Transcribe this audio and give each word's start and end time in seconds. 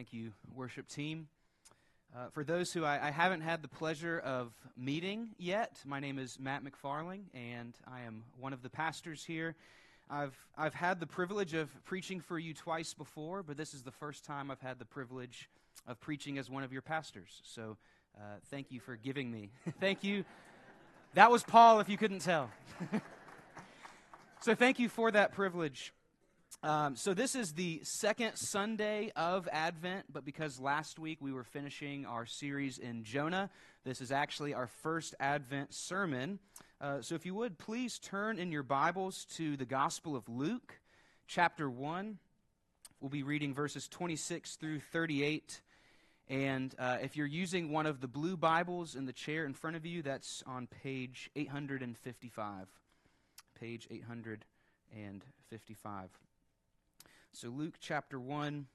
Thank 0.00 0.14
you, 0.14 0.32
worship 0.54 0.88
team. 0.88 1.28
Uh, 2.16 2.30
for 2.30 2.42
those 2.42 2.72
who 2.72 2.86
I, 2.86 3.08
I, 3.08 3.10
haven't 3.10 3.42
had 3.42 3.60
the 3.60 3.68
pleasure 3.68 4.18
of 4.18 4.50
meeting 4.74 5.28
yet, 5.36 5.78
my 5.84 6.00
name 6.00 6.18
is 6.18 6.38
Matt 6.40 6.62
McFarling, 6.64 7.24
and 7.34 7.74
I 7.86 8.00
am 8.06 8.24
one 8.38 8.54
of 8.54 8.62
the 8.62 8.70
pastors 8.70 9.26
here. 9.26 9.56
I've, 10.08 10.34
I've 10.56 10.72
had 10.72 11.00
the 11.00 11.06
privilege 11.06 11.52
of 11.52 11.68
preaching 11.84 12.22
for 12.22 12.38
you 12.38 12.54
twice 12.54 12.94
before, 12.94 13.42
but 13.42 13.58
this 13.58 13.74
is 13.74 13.82
the 13.82 13.90
first 13.90 14.24
time 14.24 14.50
I've 14.50 14.62
had 14.62 14.78
the 14.78 14.86
privilege 14.86 15.50
of 15.86 16.00
preaching 16.00 16.38
as 16.38 16.48
one 16.48 16.62
of 16.62 16.72
your 16.72 16.80
pastors. 16.80 17.42
So 17.44 17.76
uh, 18.16 18.36
thank 18.50 18.72
you 18.72 18.80
for 18.80 18.96
giving 18.96 19.30
me. 19.30 19.50
thank 19.80 20.02
you. 20.02 20.24
That 21.12 21.30
was 21.30 21.42
Paul, 21.42 21.80
if 21.80 21.90
you 21.90 21.98
couldn't 21.98 22.20
tell. 22.20 22.50
so 24.40 24.54
thank 24.54 24.78
you 24.78 24.88
for 24.88 25.10
that 25.10 25.32
privilege. 25.32 25.92
Um, 26.62 26.94
so, 26.94 27.14
this 27.14 27.34
is 27.34 27.52
the 27.52 27.80
second 27.84 28.36
Sunday 28.36 29.12
of 29.16 29.48
Advent, 29.50 30.04
but 30.12 30.26
because 30.26 30.60
last 30.60 30.98
week 30.98 31.16
we 31.22 31.32
were 31.32 31.44
finishing 31.44 32.04
our 32.04 32.26
series 32.26 32.76
in 32.76 33.02
Jonah, 33.02 33.48
this 33.84 34.02
is 34.02 34.12
actually 34.12 34.52
our 34.52 34.66
first 34.66 35.14
Advent 35.18 35.72
sermon. 35.72 36.38
Uh, 36.78 37.00
so, 37.00 37.14
if 37.14 37.24
you 37.24 37.34
would, 37.34 37.56
please 37.56 37.98
turn 37.98 38.38
in 38.38 38.52
your 38.52 38.62
Bibles 38.62 39.24
to 39.36 39.56
the 39.56 39.64
Gospel 39.64 40.14
of 40.14 40.28
Luke, 40.28 40.78
chapter 41.26 41.70
1. 41.70 42.18
We'll 43.00 43.08
be 43.08 43.22
reading 43.22 43.54
verses 43.54 43.88
26 43.88 44.56
through 44.56 44.80
38. 44.92 45.62
And 46.28 46.74
uh, 46.78 46.98
if 47.00 47.16
you're 47.16 47.26
using 47.26 47.72
one 47.72 47.86
of 47.86 48.02
the 48.02 48.06
blue 48.06 48.36
Bibles 48.36 48.96
in 48.96 49.06
the 49.06 49.14
chair 49.14 49.46
in 49.46 49.54
front 49.54 49.76
of 49.76 49.86
you, 49.86 50.02
that's 50.02 50.42
on 50.46 50.66
page 50.66 51.30
855. 51.34 52.66
Page 53.58 53.88
855. 53.90 56.10
So, 57.32 57.48
Luke 57.48 57.76
chapter 57.80 58.18
1, 58.18 58.66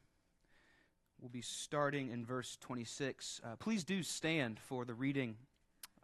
we'll 1.19 1.29
be 1.29 1.41
starting 1.41 2.09
in 2.09 2.25
verse 2.25 2.57
26. 2.61 3.41
Uh, 3.43 3.55
please 3.57 3.83
do 3.83 4.01
stand 4.01 4.59
for 4.59 4.85
the 4.85 4.93
reading 4.93 5.35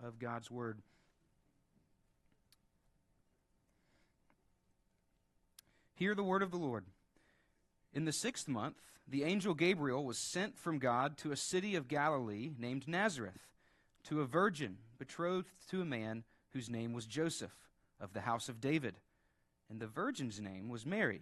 of 0.03 0.19
God's 0.19 0.51
word. 0.51 0.79
Hear 5.95 6.13
the 6.13 6.23
word 6.23 6.43
of 6.43 6.51
the 6.51 6.57
Lord. 6.57 6.85
In 7.93 8.03
the 8.05 8.11
sixth 8.11 8.47
month, 8.47 8.75
the 9.07 9.23
angel 9.23 9.53
Gabriel 9.53 10.03
was 10.03 10.17
sent 10.17 10.59
from 10.59 10.77
God 10.77 11.17
to 11.19 11.31
a 11.31 11.37
city 11.37 11.75
of 11.75 11.87
Galilee 11.87 12.51
named 12.59 12.87
Nazareth, 12.87 13.47
to 14.05 14.21
a 14.21 14.25
virgin 14.25 14.77
betrothed 14.99 15.51
to 15.69 15.81
a 15.81 15.85
man 15.85 16.25
whose 16.53 16.69
name 16.69 16.91
was 16.91 17.05
Joseph, 17.05 17.55
of 17.99 18.13
the 18.13 18.21
house 18.21 18.49
of 18.49 18.59
David. 18.59 18.95
And 19.69 19.79
the 19.79 19.87
virgin's 19.87 20.41
name 20.41 20.67
was 20.67 20.85
Mary. 20.85 21.21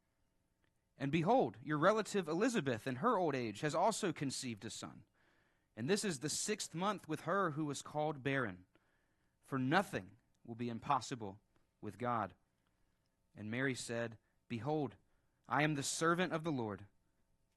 And 1.01 1.11
behold, 1.11 1.57
your 1.63 1.79
relative 1.79 2.27
Elizabeth, 2.27 2.85
in 2.85 2.97
her 2.97 3.17
old 3.17 3.33
age, 3.33 3.61
has 3.61 3.73
also 3.73 4.13
conceived 4.13 4.63
a 4.63 4.69
son. 4.69 5.01
And 5.75 5.89
this 5.89 6.05
is 6.05 6.19
the 6.19 6.29
sixth 6.29 6.75
month 6.75 7.09
with 7.09 7.21
her 7.21 7.51
who 7.51 7.65
was 7.65 7.81
called 7.81 8.23
barren. 8.23 8.59
For 9.47 9.57
nothing 9.57 10.05
will 10.45 10.53
be 10.53 10.69
impossible 10.69 11.39
with 11.81 11.97
God. 11.97 12.35
And 13.35 13.49
Mary 13.49 13.73
said, 13.73 14.15
Behold, 14.47 14.93
I 15.49 15.63
am 15.63 15.73
the 15.73 15.81
servant 15.81 16.33
of 16.33 16.43
the 16.43 16.51
Lord. 16.51 16.83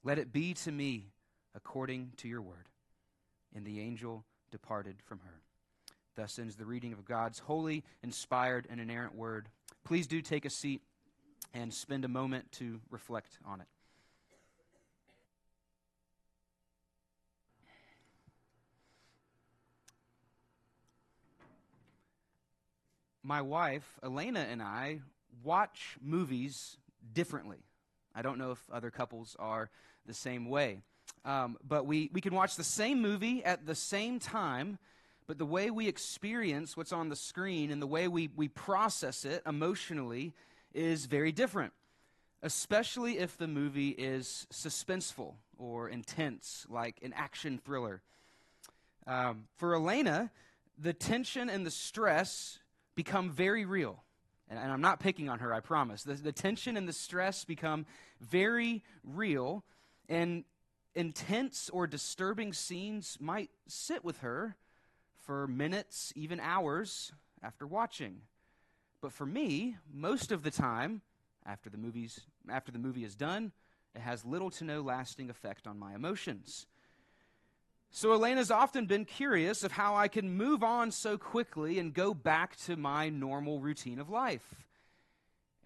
Let 0.02 0.18
it 0.18 0.32
be 0.32 0.54
to 0.54 0.72
me 0.72 1.10
according 1.54 2.12
to 2.16 2.28
your 2.28 2.40
word. 2.40 2.70
And 3.54 3.66
the 3.66 3.78
angel 3.78 4.24
departed 4.50 4.96
from 5.04 5.20
her. 5.20 5.42
Thus 6.16 6.38
ends 6.38 6.56
the 6.56 6.64
reading 6.64 6.94
of 6.94 7.04
God's 7.04 7.40
holy, 7.40 7.84
inspired, 8.02 8.66
and 8.70 8.80
inerrant 8.80 9.14
word. 9.14 9.50
Please 9.84 10.06
do 10.06 10.22
take 10.22 10.46
a 10.46 10.50
seat 10.50 10.80
and 11.54 11.72
spend 11.72 12.04
a 12.04 12.08
moment 12.08 12.50
to 12.52 12.80
reflect 12.90 13.38
on 13.46 13.60
it. 13.60 13.66
My 23.22 23.40
wife, 23.40 23.98
Elena, 24.02 24.40
and 24.50 24.60
I 24.60 25.00
watch 25.42 25.96
movies 26.02 26.76
differently. 27.14 27.64
I 28.14 28.20
don't 28.20 28.36
know 28.36 28.50
if 28.50 28.58
other 28.70 28.90
couples 28.90 29.34
are 29.38 29.70
the 30.04 30.12
same 30.12 30.50
way. 30.50 30.82
Um, 31.24 31.56
but 31.66 31.86
we, 31.86 32.10
we 32.12 32.20
can 32.20 32.34
watch 32.34 32.56
the 32.56 32.64
same 32.64 33.00
movie 33.00 33.42
at 33.42 33.64
the 33.64 33.74
same 33.74 34.18
time, 34.18 34.78
but 35.26 35.38
the 35.38 35.46
way 35.46 35.70
we 35.70 35.88
experience 35.88 36.76
what's 36.76 36.92
on 36.92 37.08
the 37.08 37.16
screen 37.16 37.70
and 37.70 37.80
the 37.80 37.86
way 37.86 38.08
we, 38.08 38.28
we 38.36 38.48
process 38.48 39.24
it 39.24 39.42
emotionally 39.46 40.34
is 40.74 41.06
very 41.06 41.32
different, 41.32 41.72
especially 42.42 43.18
if 43.18 43.38
the 43.38 43.46
movie 43.46 43.90
is 43.90 44.46
suspenseful 44.52 45.34
or 45.58 45.88
intense, 45.88 46.66
like 46.68 46.98
an 47.02 47.12
action 47.14 47.60
thriller. 47.64 48.02
Um, 49.06 49.44
for 49.56 49.74
Elena, 49.74 50.30
the 50.78 50.92
tension 50.92 51.48
and 51.48 51.64
the 51.64 51.70
stress 51.70 52.58
become 52.94 53.30
very 53.30 53.64
real. 53.64 54.02
And, 54.48 54.58
and 54.58 54.70
I'm 54.72 54.80
not 54.80 55.00
picking 55.00 55.28
on 55.28 55.38
her, 55.38 55.52
I 55.52 55.60
promise. 55.60 56.02
The, 56.02 56.14
the 56.14 56.32
tension 56.32 56.76
and 56.76 56.88
the 56.88 56.92
stress 56.92 57.44
become 57.44 57.86
very 58.20 58.82
real, 59.02 59.64
and 60.08 60.44
intense 60.94 61.70
or 61.72 61.86
disturbing 61.86 62.52
scenes 62.52 63.18
might 63.20 63.50
sit 63.66 64.04
with 64.04 64.18
her 64.18 64.56
for 65.24 65.46
minutes, 65.46 66.12
even 66.14 66.40
hours 66.40 67.12
after 67.42 67.66
watching. 67.66 68.20
But 69.04 69.12
for 69.12 69.26
me, 69.26 69.76
most 69.92 70.32
of 70.32 70.42
the 70.42 70.50
time, 70.50 71.02
after 71.44 71.68
the, 71.68 71.76
movies, 71.76 72.22
after 72.48 72.72
the 72.72 72.78
movie 72.78 73.04
is 73.04 73.14
done, 73.14 73.52
it 73.94 74.00
has 74.00 74.24
little 74.24 74.48
to 74.52 74.64
no 74.64 74.80
lasting 74.80 75.28
effect 75.28 75.66
on 75.66 75.78
my 75.78 75.94
emotions. 75.94 76.64
So 77.90 78.12
Elena's 78.12 78.50
often 78.50 78.86
been 78.86 79.04
curious 79.04 79.62
of 79.62 79.72
how 79.72 79.94
I 79.94 80.08
can 80.08 80.38
move 80.38 80.62
on 80.62 80.90
so 80.90 81.18
quickly 81.18 81.78
and 81.78 81.92
go 81.92 82.14
back 82.14 82.56
to 82.64 82.76
my 82.76 83.10
normal 83.10 83.60
routine 83.60 83.98
of 83.98 84.08
life. 84.08 84.64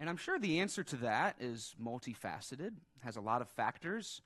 And 0.01 0.09
I'm 0.09 0.17
sure 0.17 0.37
the 0.37 0.59
answer 0.59 0.83
to 0.83 0.97
that 0.97 1.37
is 1.39 1.77
multifaceted, 1.81 2.71
has 3.05 3.15
a 3.15 3.21
lot 3.21 3.41
of 3.41 3.47
factors. 3.47 4.21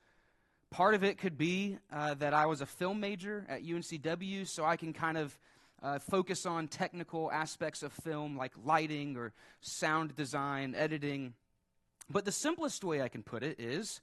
Part 0.71 0.95
of 0.95 1.03
it 1.03 1.19
could 1.19 1.37
be 1.37 1.77
uh, 1.91 2.15
that 2.15 2.33
I 2.33 2.47
was 2.47 2.61
a 2.61 2.65
film 2.65 2.99
major 2.99 3.45
at 3.47 3.63
UNCW, 3.63 4.47
so 4.47 4.65
I 4.65 4.75
can 4.75 4.91
kind 4.91 5.19
of 5.19 5.37
uh, 5.83 5.99
focus 5.99 6.45
on 6.45 6.67
technical 6.69 7.29
aspects 7.31 7.83
of 7.83 7.91
film 7.91 8.37
like 8.37 8.53
lighting 8.63 9.17
or 9.17 9.33
sound 9.59 10.15
design, 10.15 10.73
editing. 10.75 11.33
But 12.09 12.23
the 12.25 12.31
simplest 12.31 12.83
way 12.83 13.01
I 13.01 13.09
can 13.09 13.21
put 13.21 13.43
it 13.43 13.59
is 13.59 13.99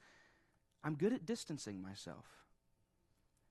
I'm 0.85 0.95
good 0.95 1.13
at 1.13 1.25
distancing 1.25 1.83
myself. 1.83 2.27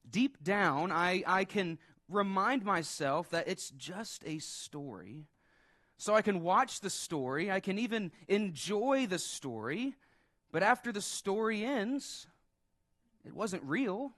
Deep 0.10 0.44
down, 0.44 0.92
I, 0.92 1.24
I 1.26 1.44
can 1.44 1.80
remind 2.08 2.64
myself 2.64 3.30
that 3.32 3.48
it's 3.48 3.72
just 3.72 4.24
a 4.26 4.40
story. 4.40 5.26
So 5.98 6.16
I 6.16 6.22
can 6.22 6.42
watch 6.42 6.80
the 6.80 6.90
story, 6.90 7.52
I 7.52 7.60
can 7.60 7.78
even 7.78 8.12
enjoy 8.28 9.06
the 9.06 9.20
story, 9.20 9.96
but 10.52 10.64
after 10.64 10.92
the 10.92 11.02
story 11.02 11.66
ends, 11.66 12.26
it 13.26 13.34
wasn't 13.34 13.64
real. 13.64 14.14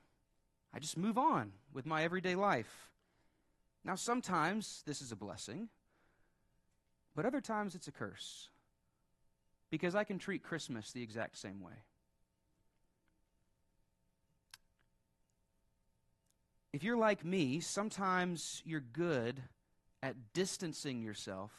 I 0.74 0.80
just 0.80 0.96
move 0.96 1.18
on 1.18 1.54
with 1.74 1.86
my 1.86 2.04
everyday 2.04 2.36
life. 2.36 2.90
Now, 3.83 3.95
sometimes 3.95 4.83
this 4.86 5.01
is 5.01 5.12
a 5.12 5.16
blessing, 5.16 5.69
but 7.16 7.25
other 7.25 7.42
times 7.42 7.75
it's 7.75 7.88
a 7.88 7.92
curse 7.92 8.50
because 9.69 9.95
I 9.95 10.04
can 10.04 10.19
treat 10.19 10.44
Christmas 10.44 10.92
the 10.92 11.01
exact 11.01 11.38
same 11.38 11.62
way. 11.62 11.83
if 16.74 16.83
you're 16.83 16.98
like 16.98 17.25
me, 17.25 17.60
sometimes 17.60 18.62
you're 18.66 18.80
good 18.80 19.42
at 20.01 20.34
distancing 20.34 21.01
yourself 21.01 21.51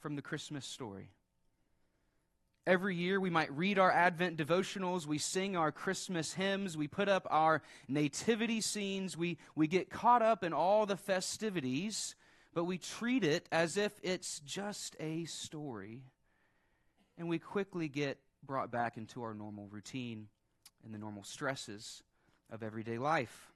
from 0.00 0.16
the 0.16 0.22
Christmas 0.22 0.64
story. 0.64 1.10
Every 2.64 2.94
year, 2.94 3.18
we 3.18 3.30
might 3.30 3.50
read 3.50 3.80
our 3.80 3.90
Advent 3.90 4.36
devotionals, 4.36 5.04
we 5.04 5.18
sing 5.18 5.56
our 5.56 5.72
Christmas 5.72 6.34
hymns, 6.34 6.76
we 6.76 6.86
put 6.86 7.08
up 7.08 7.26
our 7.28 7.60
nativity 7.88 8.60
scenes, 8.60 9.16
we, 9.16 9.38
we 9.56 9.66
get 9.66 9.90
caught 9.90 10.22
up 10.22 10.44
in 10.44 10.52
all 10.52 10.86
the 10.86 10.96
festivities, 10.96 12.14
but 12.54 12.64
we 12.64 12.78
treat 12.78 13.24
it 13.24 13.48
as 13.50 13.76
if 13.76 13.92
it's 14.04 14.38
just 14.40 14.94
a 15.00 15.24
story. 15.24 16.02
And 17.18 17.28
we 17.28 17.40
quickly 17.40 17.88
get 17.88 18.18
brought 18.46 18.70
back 18.70 18.96
into 18.96 19.24
our 19.24 19.34
normal 19.34 19.66
routine 19.66 20.28
and 20.84 20.94
the 20.94 20.98
normal 20.98 21.24
stresses 21.24 22.04
of 22.48 22.62
everyday 22.62 22.98
life. 22.98 23.50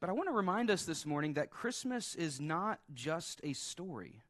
But 0.00 0.10
I 0.10 0.12
want 0.12 0.28
to 0.28 0.34
remind 0.34 0.70
us 0.70 0.84
this 0.84 1.06
morning 1.06 1.34
that 1.34 1.50
Christmas 1.50 2.14
is 2.14 2.40
not 2.40 2.80
just 2.92 3.40
a 3.42 3.54
story. 3.54 4.20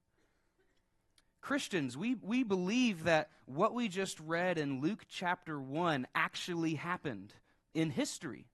Christians, 1.42 1.96
we, 1.96 2.14
we 2.22 2.44
believe 2.44 3.04
that 3.04 3.28
what 3.46 3.74
we 3.74 3.88
just 3.88 4.18
read 4.20 4.58
in 4.58 4.80
Luke 4.80 5.04
chapter 5.10 5.60
1 5.60 6.06
actually 6.14 6.74
happened 6.74 7.34
in 7.74 7.90
history. 7.90 8.46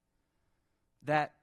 That 1.04 1.34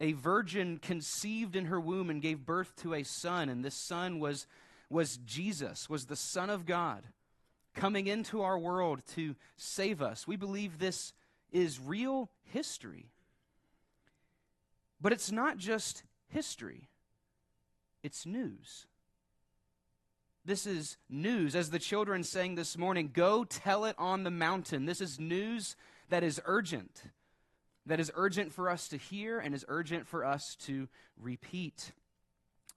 a 0.00 0.12
virgin 0.12 0.78
conceived 0.78 1.56
in 1.56 1.66
her 1.66 1.80
womb 1.80 2.08
and 2.08 2.22
gave 2.22 2.46
birth 2.46 2.74
to 2.76 2.94
a 2.94 3.02
son, 3.02 3.48
and 3.48 3.64
this 3.64 3.74
son 3.74 4.20
was, 4.20 4.46
was 4.88 5.18
Jesus, 5.18 5.90
was 5.90 6.06
the 6.06 6.16
Son 6.16 6.48
of 6.48 6.66
God, 6.66 7.02
coming 7.74 8.06
into 8.06 8.40
our 8.40 8.58
world 8.58 9.02
to 9.14 9.34
save 9.56 10.00
us. 10.00 10.26
We 10.26 10.36
believe 10.36 10.78
this 10.78 11.12
is 11.50 11.80
real 11.80 12.30
history. 12.44 13.10
But 15.00 15.12
it's 15.12 15.32
not 15.32 15.58
just 15.58 16.04
history, 16.28 16.88
it's 18.04 18.24
news. 18.24 18.86
This 20.50 20.66
is 20.66 20.96
news. 21.08 21.54
As 21.54 21.70
the 21.70 21.78
children 21.78 22.24
sang 22.24 22.56
this 22.56 22.76
morning, 22.76 23.12
go 23.14 23.44
tell 23.44 23.84
it 23.84 23.94
on 23.96 24.24
the 24.24 24.32
mountain. 24.32 24.84
This 24.84 25.00
is 25.00 25.20
news 25.20 25.76
that 26.08 26.24
is 26.24 26.40
urgent, 26.44 27.04
that 27.86 28.00
is 28.00 28.10
urgent 28.16 28.52
for 28.52 28.68
us 28.68 28.88
to 28.88 28.96
hear 28.96 29.38
and 29.38 29.54
is 29.54 29.64
urgent 29.68 30.08
for 30.08 30.24
us 30.24 30.56
to 30.62 30.88
repeat. 31.16 31.92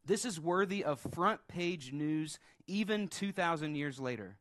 This 0.06 0.24
is 0.24 0.40
worthy 0.40 0.84
of 0.84 1.00
front 1.00 1.48
page 1.48 1.92
news 1.92 2.38
even 2.68 3.08
2,000 3.08 3.74
years 3.74 4.00
later. 4.00 4.38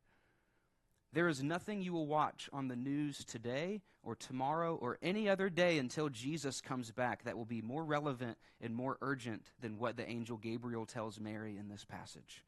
There 1.14 1.28
is 1.28 1.42
nothing 1.42 1.80
you 1.80 1.94
will 1.94 2.06
watch 2.06 2.50
on 2.52 2.68
the 2.68 2.76
news 2.76 3.24
today 3.24 3.80
or 4.02 4.14
tomorrow 4.14 4.74
or 4.74 4.98
any 5.00 5.26
other 5.30 5.48
day 5.48 5.78
until 5.78 6.10
Jesus 6.10 6.60
comes 6.60 6.90
back 6.90 7.24
that 7.24 7.38
will 7.38 7.46
be 7.46 7.62
more 7.62 7.82
relevant 7.82 8.36
and 8.60 8.74
more 8.74 8.98
urgent 9.00 9.52
than 9.58 9.78
what 9.78 9.96
the 9.96 10.06
angel 10.06 10.36
Gabriel 10.36 10.84
tells 10.84 11.18
Mary 11.18 11.56
in 11.56 11.70
this 11.70 11.86
passage. 11.86 12.44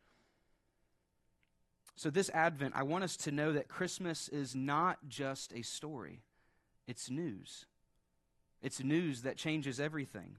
So, 1.96 2.11
this 2.11 2.31
Advent, 2.31 2.75
I 2.76 2.82
want 2.82 3.05
us 3.05 3.17
to 3.19 3.31
know 3.31 3.52
that 3.52 3.69
Christmas 3.69 4.29
is 4.29 4.55
not 4.55 4.99
just 5.08 5.52
a 5.52 5.62
story, 5.62 6.23
it's 6.87 7.11
news. 7.11 7.67
It's 8.62 8.82
news 8.82 9.23
that 9.23 9.37
changes 9.37 9.79
everything. 9.79 10.37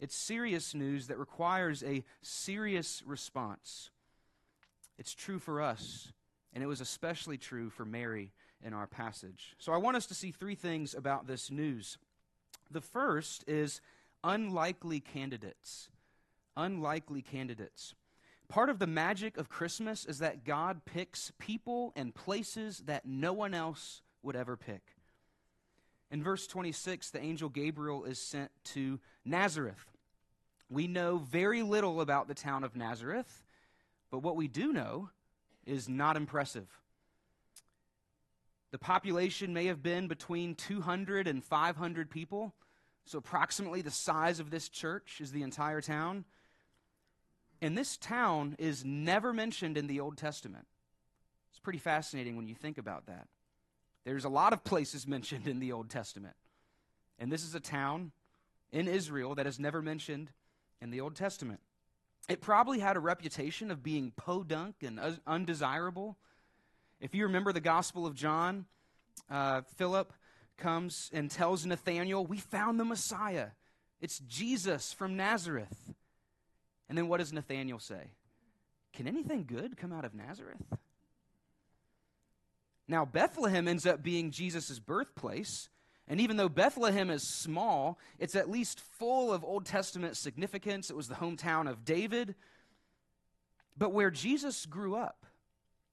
It's 0.00 0.14
serious 0.14 0.74
news 0.74 1.08
that 1.08 1.18
requires 1.18 1.82
a 1.82 2.04
serious 2.22 3.02
response. 3.04 3.90
It's 4.96 5.12
true 5.12 5.40
for 5.40 5.60
us 5.60 6.12
and 6.52 6.62
it 6.62 6.66
was 6.66 6.80
especially 6.80 7.38
true 7.38 7.70
for 7.70 7.84
Mary 7.84 8.32
in 8.64 8.72
our 8.72 8.86
passage. 8.86 9.54
So 9.58 9.72
I 9.72 9.76
want 9.76 9.96
us 9.96 10.06
to 10.06 10.14
see 10.14 10.30
three 10.30 10.54
things 10.54 10.94
about 10.94 11.26
this 11.26 11.50
news. 11.50 11.98
The 12.70 12.80
first 12.80 13.44
is 13.46 13.80
unlikely 14.24 15.00
candidates. 15.00 15.88
Unlikely 16.56 17.22
candidates. 17.22 17.94
Part 18.48 18.70
of 18.70 18.78
the 18.78 18.86
magic 18.86 19.36
of 19.36 19.50
Christmas 19.50 20.06
is 20.06 20.20
that 20.20 20.44
God 20.44 20.84
picks 20.86 21.32
people 21.38 21.92
and 21.94 22.14
places 22.14 22.78
that 22.86 23.04
no 23.04 23.32
one 23.32 23.52
else 23.52 24.00
would 24.22 24.36
ever 24.36 24.56
pick. 24.56 24.96
In 26.10 26.22
verse 26.22 26.46
26, 26.46 27.10
the 27.10 27.20
angel 27.20 27.50
Gabriel 27.50 28.04
is 28.04 28.18
sent 28.18 28.50
to 28.64 29.00
Nazareth. 29.24 29.84
We 30.70 30.86
know 30.86 31.18
very 31.18 31.62
little 31.62 32.00
about 32.00 32.28
the 32.28 32.34
town 32.34 32.64
of 32.64 32.74
Nazareth, 32.74 33.44
but 34.10 34.22
what 34.22 34.36
we 34.36 34.48
do 34.48 34.72
know 34.72 35.10
is 35.66 35.88
not 35.88 36.16
impressive. 36.16 36.66
The 38.70 38.78
population 38.78 39.52
may 39.52 39.66
have 39.66 39.82
been 39.82 40.08
between 40.08 40.54
200 40.54 41.26
and 41.26 41.44
500 41.44 42.10
people, 42.10 42.54
so 43.04 43.18
approximately 43.18 43.82
the 43.82 43.90
size 43.90 44.40
of 44.40 44.50
this 44.50 44.68
church 44.68 45.20
is 45.20 45.32
the 45.32 45.42
entire 45.42 45.80
town. 45.82 46.24
And 47.60 47.76
this 47.76 47.96
town 47.96 48.56
is 48.58 48.84
never 48.84 49.32
mentioned 49.32 49.76
in 49.76 49.86
the 49.86 50.00
Old 50.00 50.16
Testament. 50.16 50.66
It's 51.50 51.58
pretty 51.58 51.78
fascinating 51.78 52.36
when 52.36 52.46
you 52.46 52.54
think 52.54 52.78
about 52.78 53.06
that. 53.06 53.26
There's 54.04 54.24
a 54.24 54.28
lot 54.28 54.52
of 54.52 54.64
places 54.64 55.06
mentioned 55.08 55.46
in 55.46 55.58
the 55.58 55.72
Old 55.72 55.90
Testament. 55.90 56.34
And 57.18 57.32
this 57.32 57.44
is 57.44 57.54
a 57.54 57.60
town 57.60 58.12
in 58.70 58.86
Israel 58.86 59.34
that 59.34 59.46
is 59.46 59.58
never 59.58 59.82
mentioned 59.82 60.30
in 60.80 60.90
the 60.90 61.00
Old 61.00 61.16
Testament. 61.16 61.60
It 62.28 62.40
probably 62.40 62.78
had 62.78 62.96
a 62.96 63.00
reputation 63.00 63.70
of 63.70 63.82
being 63.82 64.12
podunk 64.14 64.76
and 64.82 65.00
undesirable. 65.26 66.16
If 67.00 67.14
you 67.14 67.24
remember 67.24 67.52
the 67.52 67.60
Gospel 67.60 68.06
of 68.06 68.14
John, 68.14 68.66
uh, 69.30 69.62
Philip 69.76 70.12
comes 70.58 71.10
and 71.12 71.30
tells 71.30 71.64
Nathanael, 71.64 72.26
We 72.26 72.38
found 72.38 72.78
the 72.78 72.84
Messiah. 72.84 73.48
It's 74.00 74.18
Jesus 74.20 74.92
from 74.92 75.16
Nazareth. 75.16 75.94
And 76.88 76.96
then 76.96 77.08
what 77.08 77.18
does 77.18 77.32
Nathanael 77.32 77.78
say? 77.78 78.12
Can 78.94 79.06
anything 79.06 79.44
good 79.44 79.76
come 79.76 79.92
out 79.92 80.04
of 80.04 80.14
Nazareth? 80.14 80.62
Now, 82.88 83.04
Bethlehem 83.04 83.68
ends 83.68 83.86
up 83.86 84.02
being 84.02 84.30
Jesus' 84.30 84.78
birthplace. 84.78 85.68
And 86.08 86.20
even 86.22 86.38
though 86.38 86.48
Bethlehem 86.48 87.10
is 87.10 87.22
small, 87.22 87.98
it's 88.18 88.34
at 88.34 88.48
least 88.48 88.80
full 88.80 89.30
of 89.30 89.44
Old 89.44 89.66
Testament 89.66 90.16
significance. 90.16 90.88
It 90.88 90.96
was 90.96 91.08
the 91.08 91.14
hometown 91.16 91.68
of 91.68 91.84
David. 91.84 92.34
But 93.76 93.92
where 93.92 94.10
Jesus 94.10 94.64
grew 94.64 94.96
up 94.96 95.26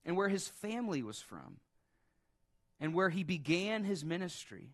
and 0.05 0.15
where 0.15 0.29
his 0.29 0.47
family 0.47 1.03
was 1.03 1.19
from 1.19 1.57
and 2.79 2.93
where 2.93 3.09
he 3.09 3.23
began 3.23 3.83
his 3.83 4.05
ministry 4.05 4.69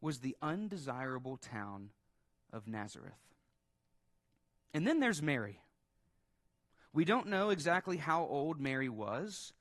was 0.00 0.20
the 0.20 0.36
undesirable 0.40 1.36
town 1.36 1.90
of 2.52 2.68
Nazareth. 2.68 3.25
And 4.74 4.86
then 4.86 5.00
there's 5.00 5.22
Mary. 5.22 5.60
We 6.92 7.04
don't 7.04 7.28
know 7.28 7.50
exactly 7.50 7.96
how 7.96 8.24
old 8.24 8.60
Mary 8.60 8.88
was. 8.88 9.52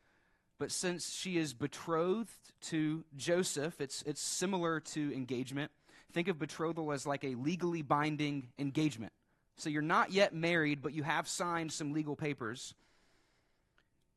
But 0.57 0.71
since 0.71 1.13
she 1.13 1.37
is 1.37 1.53
betrothed 1.53 2.31
to 2.69 3.03
Joseph, 3.15 3.81
it's, 3.81 4.01
it's 4.03 4.21
similar 4.21 4.79
to 4.79 5.13
engagement. 5.13 5.71
Think 6.13 6.29
of 6.29 6.39
betrothal 6.39 6.93
as 6.93 7.05
like 7.05 7.25
a 7.25 7.35
legally 7.35 7.81
binding 7.81 8.47
engagement. 8.57 9.11
So 9.57 9.69
you're 9.69 9.81
not 9.81 10.11
yet 10.11 10.33
married, 10.33 10.81
but 10.81 10.93
you 10.93 11.03
have 11.03 11.27
signed 11.27 11.71
some 11.71 11.91
legal 11.91 12.15
papers. 12.15 12.73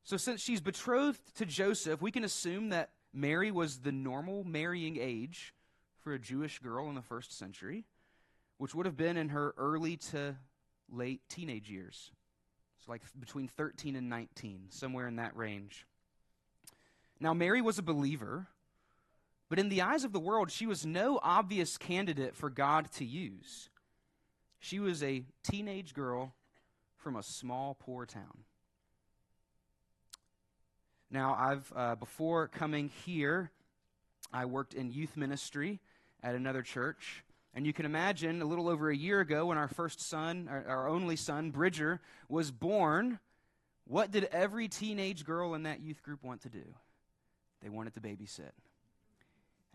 So 0.05 0.17
since 0.17 0.41
she's 0.41 0.61
betrothed 0.61 1.37
to 1.37 1.45
Joseph, 1.45 2.01
we 2.01 2.13
can 2.13 2.25
assume 2.25 2.69
that 2.71 2.91
Mary 3.13 3.51
was 3.51 3.79
the 3.79 3.93
normal 3.93 4.45
marrying 4.45 4.97
age 5.01 5.55
for 5.99 6.13
a 6.13 6.19
Jewish 6.19 6.61
girl 6.61 6.89
in 6.89 6.95
the 6.95 7.03
first 7.03 7.37
century, 7.37 7.85
which 8.59 8.75
would 8.75 8.87
have 8.87 8.97
been 8.97 9.17
in 9.17 9.31
her 9.31 9.55
early 9.59 9.97
to 9.97 10.37
late 10.91 11.21
teenage 11.29 11.71
years. 11.71 12.11
So, 12.85 12.93
like 12.93 13.03
between 13.19 13.49
13 13.49 13.97
and 13.97 14.09
19, 14.09 14.67
somewhere 14.71 15.09
in 15.09 15.17
that 15.17 15.37
range. 15.37 15.87
Now, 17.21 17.35
Mary 17.35 17.61
was 17.61 17.79
a 17.79 17.83
believer, 17.83 18.47
but 19.49 19.59
in 19.59 19.69
the 19.69 19.83
eyes 19.83 20.05
of 20.05 20.13
the 20.13 20.21
world, 20.21 20.51
she 20.51 20.67
was 20.67 20.87
no 20.87 21.19
obvious 21.23 21.77
candidate 21.77 22.37
for 22.37 22.51
God 22.51 22.91
to 22.93 23.05
use. 23.05 23.71
She 24.61 24.79
was 24.79 25.03
a 25.03 25.25
teenage 25.43 25.95
girl 25.95 26.35
from 26.97 27.17
a 27.17 27.23
small, 27.23 27.75
poor 27.75 28.07
town. 28.07 28.45
Now, 31.11 31.35
I've, 31.39 31.73
uh, 31.75 31.95
before 31.95 32.49
coming 32.49 32.91
here, 33.07 33.51
I 34.33 34.45
worked 34.45 34.75
in 34.75 34.93
youth 34.93 35.17
ministry 35.17 35.81
at 36.23 36.35
another 36.35 36.63
church. 36.63 37.25
And 37.59 37.67
you 37.67 37.73
can 37.73 37.87
imagine 37.87 38.41
a 38.41 38.45
little 38.45 38.69
over 38.69 38.89
a 38.89 38.97
year 38.97 39.19
ago 39.19 39.47
when 39.47 39.59
our 39.59 39.67
first 39.67 40.01
son, 40.01 40.47
our, 40.49 40.65
our 40.69 40.89
only 40.89 41.17
son, 41.17 41.51
Bridger, 41.51 42.01
was 42.29 42.53
born, 42.53 43.19
what 43.85 44.13
did 44.13 44.29
every 44.31 44.69
teenage 44.69 45.25
girl 45.25 45.55
in 45.55 45.65
that 45.65 45.81
youth 45.81 46.01
group 46.05 46.23
want 46.23 46.43
to 46.43 46.49
do? 46.49 46.63
They 47.61 47.69
wanted 47.69 47.95
to 47.95 48.01
babysit. 48.01 48.53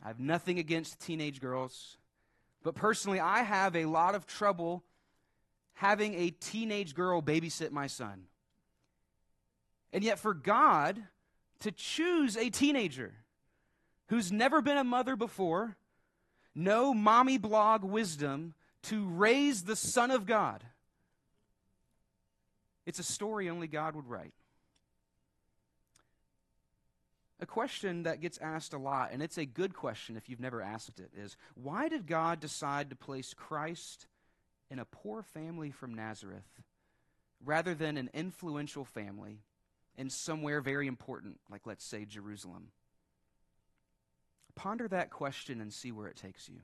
I 0.01 0.07
have 0.07 0.17
nothing 0.17 0.59
against 0.59 1.01
teenage 1.01 1.41
girls, 1.41 1.97
but 2.63 2.73
personally, 2.73 3.19
I 3.19 3.43
have 3.43 3.75
a 3.75 3.83
lot 3.83 4.15
of 4.15 4.25
trouble 4.25 4.85
having 5.73 6.13
a 6.13 6.29
teenage 6.29 6.95
girl 6.95 7.21
babysit 7.21 7.71
my 7.71 7.87
son. 7.87 8.27
And 9.91 10.05
yet, 10.05 10.19
for 10.19 10.33
God 10.33 11.03
to 11.59 11.71
choose 11.73 12.37
a 12.37 12.49
teenager 12.49 13.13
who's 14.07 14.31
never 14.31 14.61
been 14.61 14.77
a 14.77 14.85
mother 14.85 15.17
before, 15.17 15.75
no 16.55 16.93
mommy 16.93 17.37
blog 17.37 17.83
wisdom 17.83 18.53
to 18.83 19.07
raise 19.07 19.63
the 19.63 19.75
Son 19.75 20.11
of 20.11 20.25
God. 20.25 20.63
It's 22.85 22.99
a 22.99 23.03
story 23.03 23.49
only 23.49 23.67
God 23.67 23.95
would 23.95 24.07
write. 24.07 24.33
A 27.39 27.45
question 27.45 28.03
that 28.03 28.21
gets 28.21 28.37
asked 28.37 28.73
a 28.73 28.77
lot, 28.77 29.11
and 29.11 29.21
it's 29.21 29.37
a 29.37 29.45
good 29.45 29.73
question 29.73 30.15
if 30.15 30.29
you've 30.29 30.39
never 30.39 30.61
asked 30.61 30.99
it, 30.99 31.11
is 31.17 31.35
why 31.55 31.89
did 31.89 32.07
God 32.07 32.39
decide 32.39 32.89
to 32.89 32.95
place 32.95 33.33
Christ 33.33 34.07
in 34.69 34.79
a 34.79 34.85
poor 34.85 35.21
family 35.21 35.71
from 35.71 35.93
Nazareth 35.93 36.61
rather 37.43 37.75
than 37.75 37.97
an 37.97 38.09
influential 38.13 38.85
family 38.85 39.39
in 39.97 40.09
somewhere 40.09 40.61
very 40.61 40.87
important, 40.87 41.39
like 41.49 41.65
let's 41.65 41.83
say 41.83 42.05
Jerusalem? 42.05 42.69
Ponder 44.55 44.87
that 44.87 45.09
question 45.09 45.61
and 45.61 45.73
see 45.73 45.91
where 45.91 46.07
it 46.07 46.15
takes 46.15 46.47
you. 46.47 46.61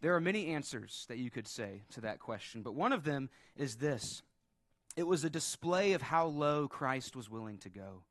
There 0.00 0.16
are 0.16 0.20
many 0.20 0.48
answers 0.48 1.06
that 1.08 1.18
you 1.18 1.30
could 1.30 1.46
say 1.46 1.82
to 1.92 2.00
that 2.00 2.18
question, 2.18 2.62
but 2.62 2.74
one 2.74 2.92
of 2.92 3.04
them 3.04 3.30
is 3.56 3.76
this 3.76 4.22
it 4.96 5.06
was 5.06 5.24
a 5.24 5.30
display 5.30 5.92
of 5.92 6.02
how 6.02 6.26
low 6.26 6.68
Christ 6.68 7.16
was 7.16 7.30
willing 7.30 7.58
to 7.58 7.70
go. 7.70 8.02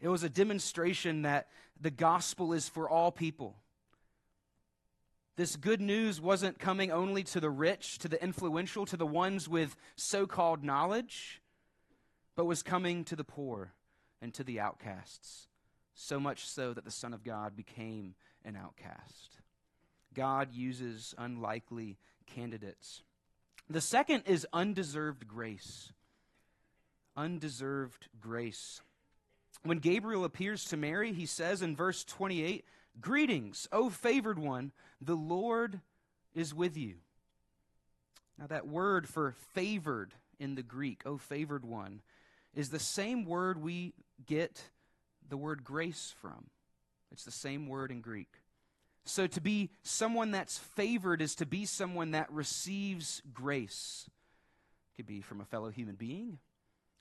It 0.00 0.08
was 0.08 0.22
a 0.22 0.28
demonstration 0.28 1.22
that 1.22 1.48
the 1.80 1.90
gospel 1.90 2.52
is 2.52 2.68
for 2.68 2.88
all 2.88 3.10
people. 3.10 3.56
This 5.36 5.54
good 5.54 5.80
news 5.80 6.20
wasn't 6.20 6.58
coming 6.58 6.90
only 6.90 7.22
to 7.24 7.40
the 7.40 7.50
rich, 7.50 7.98
to 8.00 8.08
the 8.08 8.22
influential, 8.22 8.84
to 8.86 8.96
the 8.96 9.06
ones 9.06 9.48
with 9.48 9.76
so 9.94 10.26
called 10.26 10.64
knowledge, 10.64 11.40
but 12.34 12.44
was 12.44 12.62
coming 12.62 13.04
to 13.04 13.16
the 13.16 13.24
poor 13.24 13.72
and 14.20 14.34
to 14.34 14.42
the 14.42 14.58
outcasts. 14.58 15.46
So 16.00 16.20
much 16.20 16.48
so 16.48 16.72
that 16.72 16.84
the 16.84 16.92
Son 16.92 17.12
of 17.12 17.24
God 17.24 17.56
became 17.56 18.14
an 18.44 18.54
outcast. 18.54 19.40
God 20.14 20.54
uses 20.54 21.12
unlikely 21.18 21.98
candidates. 22.24 23.02
The 23.68 23.80
second 23.80 24.22
is 24.24 24.46
undeserved 24.52 25.26
grace. 25.26 25.92
Undeserved 27.16 28.06
grace. 28.20 28.80
When 29.64 29.80
Gabriel 29.80 30.24
appears 30.24 30.64
to 30.66 30.76
Mary, 30.76 31.12
he 31.12 31.26
says 31.26 31.62
in 31.62 31.74
verse 31.74 32.04
28 32.04 32.64
Greetings, 33.00 33.66
O 33.72 33.90
favored 33.90 34.38
one, 34.38 34.70
the 35.00 35.16
Lord 35.16 35.80
is 36.32 36.54
with 36.54 36.76
you. 36.76 36.94
Now, 38.38 38.46
that 38.46 38.68
word 38.68 39.08
for 39.08 39.34
favored 39.52 40.14
in 40.38 40.54
the 40.54 40.62
Greek, 40.62 41.02
O 41.04 41.18
favored 41.18 41.64
one, 41.64 42.02
is 42.54 42.70
the 42.70 42.78
same 42.78 43.24
word 43.24 43.60
we 43.60 43.94
get 44.24 44.62
the 45.28 45.36
word 45.36 45.64
grace 45.64 46.14
from. 46.20 46.46
It's 47.12 47.24
the 47.24 47.30
same 47.30 47.66
word 47.66 47.90
in 47.90 48.00
Greek. 48.00 48.28
So, 49.04 49.26
to 49.26 49.40
be 49.40 49.70
someone 49.82 50.32
that's 50.32 50.58
favored 50.58 51.22
is 51.22 51.34
to 51.36 51.46
be 51.46 51.64
someone 51.64 52.10
that 52.10 52.30
receives 52.30 53.22
grace. 53.32 54.04
It 54.92 54.96
could 54.96 55.06
be 55.06 55.22
from 55.22 55.40
a 55.40 55.46
fellow 55.46 55.70
human 55.70 55.94
being, 55.94 56.38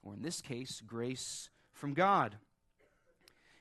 or 0.04 0.14
in 0.14 0.22
this 0.22 0.40
case, 0.40 0.82
grace 0.86 1.50
from 1.74 1.94
God. 1.94 2.36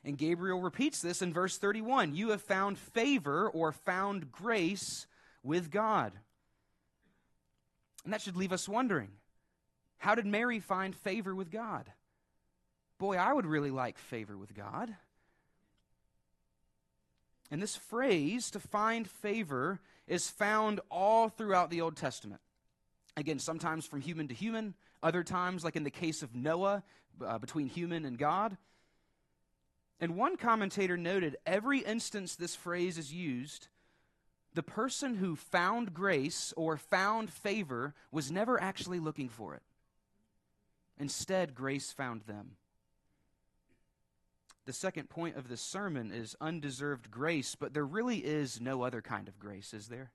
And 0.04 0.16
Gabriel 0.16 0.60
repeats 0.60 1.02
this 1.02 1.22
in 1.22 1.32
verse 1.32 1.58
31 1.58 2.14
You 2.14 2.30
have 2.30 2.42
found 2.42 2.78
favor 2.78 3.48
or 3.48 3.72
found 3.72 4.30
grace 4.30 5.06
with 5.42 5.70
God. 5.72 6.12
And 8.04 8.12
that 8.12 8.20
should 8.20 8.36
leave 8.36 8.52
us 8.52 8.68
wondering 8.68 9.10
how 9.98 10.14
did 10.14 10.26
Mary 10.26 10.60
find 10.60 10.94
favor 10.94 11.34
with 11.34 11.50
God? 11.50 11.90
Boy, 12.98 13.16
I 13.16 13.32
would 13.32 13.46
really 13.46 13.70
like 13.70 13.98
favor 13.98 14.36
with 14.36 14.54
God. 14.54 14.94
And 17.50 17.62
this 17.62 17.76
phrase, 17.76 18.50
to 18.52 18.60
find 18.60 19.08
favor, 19.08 19.80
is 20.06 20.28
found 20.28 20.80
all 20.90 21.28
throughout 21.28 21.70
the 21.70 21.80
Old 21.80 21.96
Testament. 21.96 22.40
Again, 23.16 23.38
sometimes 23.38 23.86
from 23.86 24.00
human 24.00 24.28
to 24.28 24.34
human, 24.34 24.74
other 25.02 25.22
times, 25.22 25.64
like 25.64 25.76
in 25.76 25.84
the 25.84 25.90
case 25.90 26.22
of 26.22 26.34
Noah, 26.34 26.82
uh, 27.24 27.38
between 27.38 27.66
human 27.66 28.04
and 28.04 28.18
God. 28.18 28.56
And 30.00 30.16
one 30.16 30.36
commentator 30.36 30.96
noted 30.96 31.36
every 31.46 31.78
instance 31.80 32.34
this 32.34 32.54
phrase 32.54 32.98
is 32.98 33.12
used, 33.12 33.68
the 34.54 34.62
person 34.62 35.16
who 35.16 35.36
found 35.36 35.94
grace 35.94 36.52
or 36.56 36.76
found 36.76 37.30
favor 37.30 37.94
was 38.10 38.30
never 38.30 38.60
actually 38.60 38.98
looking 38.98 39.28
for 39.28 39.54
it. 39.54 39.62
Instead, 40.98 41.54
grace 41.54 41.92
found 41.92 42.22
them. 42.22 42.56
The 44.66 44.72
second 44.72 45.08
point 45.08 45.36
of 45.36 45.48
this 45.48 45.60
sermon 45.60 46.10
is 46.10 46.34
undeserved 46.40 47.10
grace, 47.10 47.54
but 47.54 47.72
there 47.72 47.86
really 47.86 48.18
is 48.18 48.60
no 48.60 48.82
other 48.82 49.00
kind 49.00 49.28
of 49.28 49.38
grace, 49.38 49.72
is 49.72 49.86
there? 49.86 50.10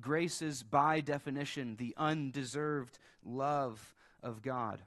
Grace 0.00 0.40
is, 0.40 0.62
by 0.62 1.00
definition, 1.00 1.76
the 1.76 1.94
undeserved 1.98 2.98
love 3.22 3.94
of 4.22 4.40
God. 4.40 4.80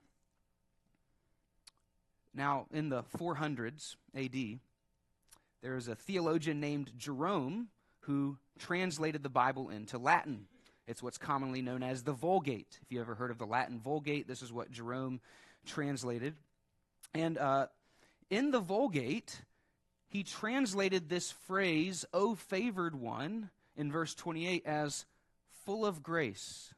Now, 2.33 2.65
in 2.71 2.89
the 2.89 3.03
400s 3.03 3.95
AD, 4.15 4.59
there 5.61 5.77
is 5.77 5.87
a 5.87 5.95
theologian 5.95 6.59
named 6.59 6.91
Jerome 6.97 7.67
who 8.01 8.37
translated 8.57 9.21
the 9.21 9.29
Bible 9.29 9.69
into 9.69 9.99
Latin. 9.99 10.47
It's 10.87 11.03
what's 11.03 11.19
commonly 11.19 11.61
known 11.61 11.83
as 11.83 12.01
the 12.01 12.13
Vulgate. 12.13 12.79
If 12.81 12.91
you 12.91 12.99
ever 12.99 13.13
heard 13.13 13.29
of 13.29 13.37
the 13.37 13.45
Latin 13.45 13.79
Vulgate, 13.79 14.27
this 14.27 14.41
is 14.41 14.51
what 14.51 14.71
Jerome 14.71 15.21
translated. 15.65 16.33
And 17.13 17.37
uh, 17.37 17.67
in 18.29 18.51
the 18.51 18.59
Vulgate, 18.59 19.41
he 20.07 20.23
translated 20.23 21.09
this 21.09 21.31
phrase, 21.31 22.05
O 22.13 22.35
favored 22.35 22.95
one, 22.95 23.49
in 23.75 23.91
verse 23.91 24.15
28 24.15 24.65
as 24.65 25.05
full 25.65 25.85
of 25.85 26.01
grace. 26.01 26.73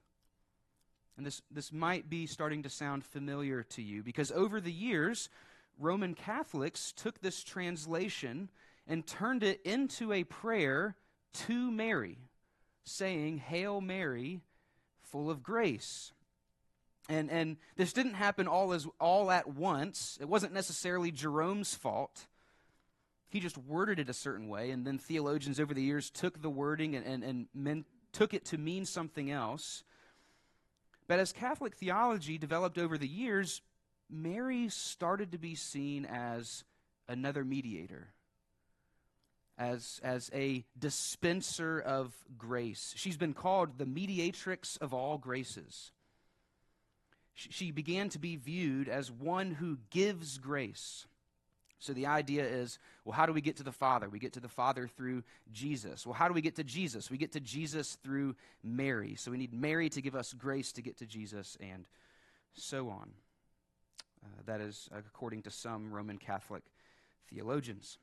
And 1.18 1.26
this, 1.26 1.42
this 1.52 1.72
might 1.72 2.10
be 2.10 2.26
starting 2.26 2.64
to 2.64 2.70
sound 2.70 3.04
familiar 3.04 3.64
to 3.64 3.82
you 3.82 4.04
because 4.04 4.32
over 4.32 4.62
the 4.62 4.72
years, 4.72 5.30
Roman 5.78 6.14
Catholics 6.14 6.92
took 6.92 7.22
this 7.22 7.44
translation 7.44 8.50
and 8.88 9.06
turned 9.06 9.44
it 9.44 9.62
into 9.64 10.12
a 10.12 10.24
prayer 10.24 10.96
to 11.34 11.72
Mary, 11.72 12.18
saying, 12.84 13.38
Hail 13.38 13.82
Mary, 13.82 14.42
full 15.02 15.30
of 15.30 15.44
grace. 15.44 16.12
And, 17.10 17.32
and 17.32 17.58
this 17.76 17.92
didn't 17.92 18.14
happen 18.14 18.48
all, 18.48 18.72
as, 18.72 18.88
all 19.00 19.32
at 19.32 19.48
once. 19.48 20.20
It 20.22 20.30
wasn't 20.30 20.54
necessarily 20.54 21.12
Jerome's 21.12 21.74
fault. 21.74 22.28
He 23.30 23.40
just 23.40 23.58
worded 23.58 24.00
it 24.00 24.10
a 24.10 24.14
certain 24.14 24.48
way, 24.48 24.70
and 24.70 24.86
then 24.86 25.00
theologians 25.00 25.60
over 25.60 25.74
the 25.74 25.82
years 25.82 26.12
took 26.12 26.42
the 26.42 26.50
wording 26.52 26.96
and, 26.96 27.06
and, 27.06 27.24
and 27.24 27.48
meant, 27.54 27.88
took 28.14 28.36
it 28.36 28.46
to 28.46 28.60
mean 28.60 28.86
something 28.86 29.32
else. 29.32 29.84
But 31.08 31.20
as 31.20 31.34
Catholic 31.34 31.76
theology 31.76 32.38
developed 32.38 32.78
over 32.78 32.96
the 32.96 33.08
years, 33.08 33.64
Mary 34.08 34.70
started 34.70 35.32
to 35.32 35.40
be 35.40 35.56
seen 35.56 36.06
as 36.06 36.64
another 37.08 37.44
mediator, 37.44 38.10
as, 39.58 40.00
as 40.04 40.30
a 40.34 40.64
dispenser 40.78 41.80
of 41.80 42.14
grace. 42.38 42.94
She's 42.96 43.18
been 43.18 43.34
called 43.34 43.80
the 43.80 43.88
mediatrix 43.88 44.78
of 44.78 44.94
all 44.94 45.18
graces 45.18 45.92
she 47.50 47.72
began 47.72 48.10
to 48.10 48.20
be 48.20 48.36
viewed 48.36 48.90
as 48.90 49.12
one 49.12 49.52
who 49.52 49.78
gives 49.90 50.38
grace. 50.38 51.06
So 51.80 51.94
the 51.94 52.08
idea 52.08 52.46
is 52.46 52.78
well, 53.06 53.14
how 53.16 53.26
do 53.26 53.32
we 53.32 53.42
get 53.42 53.56
to 53.58 53.64
the 53.64 53.72
Father? 53.72 54.10
We 54.10 54.20
get 54.20 54.34
to 54.34 54.42
the 54.42 54.50
Father 54.50 54.88
through 54.88 55.24
Jesus. 55.52 56.06
Well, 56.06 56.14
how 56.14 56.28
do 56.28 56.34
we 56.34 56.42
get 56.42 56.58
to 56.58 56.64
Jesus? 56.64 57.10
We 57.10 57.18
get 57.18 57.32
to 57.32 57.40
Jesus 57.40 57.98
through 58.04 58.36
Mary. 58.62 59.16
So 59.16 59.32
we 59.32 59.38
need 59.38 59.54
Mary 59.54 59.90
to 59.90 60.02
give 60.02 60.16
us 60.16 60.34
grace 60.34 60.74
to 60.74 60.82
get 60.82 60.98
to 60.98 61.06
Jesus, 61.06 61.58
and 61.62 61.88
so 62.54 62.90
on. 62.90 63.12
Uh, 64.24 64.42
that 64.46 64.60
is 64.60 64.90
according 64.94 65.44
to 65.44 65.52
some 65.52 65.94
Roman 65.94 66.18
Catholic 66.18 66.64
theologians. 67.30 67.98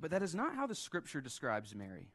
But 0.00 0.10
that 0.10 0.22
is 0.22 0.34
not 0.34 0.56
how 0.56 0.66
the 0.66 0.74
Scripture 0.74 1.20
describes 1.20 1.74
Mary. 1.74 2.08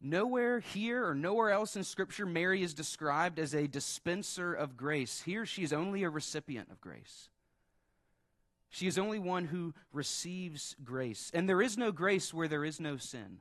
Nowhere 0.00 0.60
here 0.60 1.04
or 1.06 1.14
nowhere 1.14 1.50
else 1.50 1.74
in 1.74 1.82
Scripture, 1.82 2.26
Mary 2.26 2.62
is 2.62 2.72
described 2.72 3.38
as 3.38 3.54
a 3.54 3.66
dispenser 3.66 4.54
of 4.54 4.76
grace. 4.76 5.22
Here, 5.22 5.44
she 5.44 5.64
is 5.64 5.72
only 5.72 6.04
a 6.04 6.10
recipient 6.10 6.70
of 6.70 6.80
grace. 6.80 7.30
She 8.70 8.86
is 8.86 8.98
only 8.98 9.18
one 9.18 9.46
who 9.46 9.74
receives 9.92 10.76
grace. 10.84 11.30
And 11.34 11.48
there 11.48 11.62
is 11.62 11.76
no 11.76 11.90
grace 11.90 12.32
where 12.32 12.48
there 12.48 12.64
is 12.64 12.78
no 12.78 12.96
sin. 12.96 13.38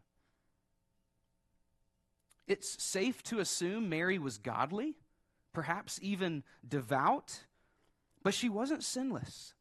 It's 2.48 2.82
safe 2.82 3.22
to 3.24 3.40
assume 3.40 3.90
Mary 3.90 4.18
was 4.18 4.38
godly, 4.38 4.96
perhaps 5.54 6.00
even 6.02 6.44
devout, 6.68 7.42
but 8.24 8.34
she 8.34 8.48
wasn't 8.48 8.84
sinless. 8.84 9.54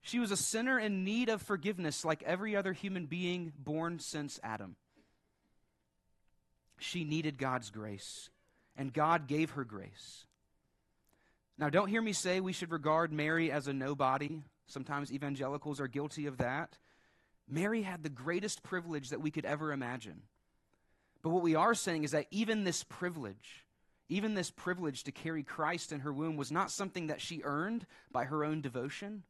She 0.00 0.18
was 0.18 0.30
a 0.30 0.36
sinner 0.36 0.78
in 0.78 1.02
need 1.02 1.28
of 1.28 1.42
forgiveness 1.42 2.04
like 2.04 2.22
every 2.22 2.54
other 2.54 2.72
human 2.72 3.06
being 3.06 3.52
born 3.58 3.98
since 3.98 4.38
Adam. 4.42 4.76
She 6.78 7.04
needed 7.04 7.38
God's 7.38 7.70
grace, 7.70 8.30
and 8.76 8.92
God 8.92 9.26
gave 9.26 9.50
her 9.50 9.64
grace. 9.64 10.24
Now, 11.58 11.70
don't 11.70 11.88
hear 11.88 12.02
me 12.02 12.12
say 12.12 12.40
we 12.40 12.52
should 12.52 12.70
regard 12.70 13.12
Mary 13.12 13.50
as 13.50 13.66
a 13.66 13.72
nobody, 13.72 14.42
Sometimes 14.68 15.10
evangelicals 15.10 15.80
are 15.80 15.88
guilty 15.88 16.26
of 16.26 16.36
that. 16.36 16.76
Mary 17.48 17.82
had 17.82 18.02
the 18.02 18.10
greatest 18.10 18.62
privilege 18.62 19.08
that 19.08 19.22
we 19.22 19.30
could 19.30 19.46
ever 19.46 19.72
imagine. 19.72 20.22
But 21.22 21.30
what 21.30 21.42
we 21.42 21.54
are 21.54 21.74
saying 21.74 22.04
is 22.04 22.10
that 22.10 22.26
even 22.30 22.64
this 22.64 22.84
privilege, 22.84 23.64
even 24.10 24.34
this 24.34 24.50
privilege 24.50 25.04
to 25.04 25.12
carry 25.12 25.42
Christ 25.42 25.90
in 25.90 26.00
her 26.00 26.12
womb, 26.12 26.36
was 26.36 26.52
not 26.52 26.70
something 26.70 27.06
that 27.06 27.22
she 27.22 27.40
earned 27.42 27.86
by 28.12 28.24
her 28.24 28.44
own 28.44 28.60
devotion 28.60 29.22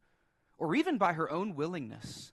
or 0.58 0.74
even 0.74 0.98
by 0.98 1.12
her 1.12 1.30
own 1.30 1.54
willingness, 1.54 2.32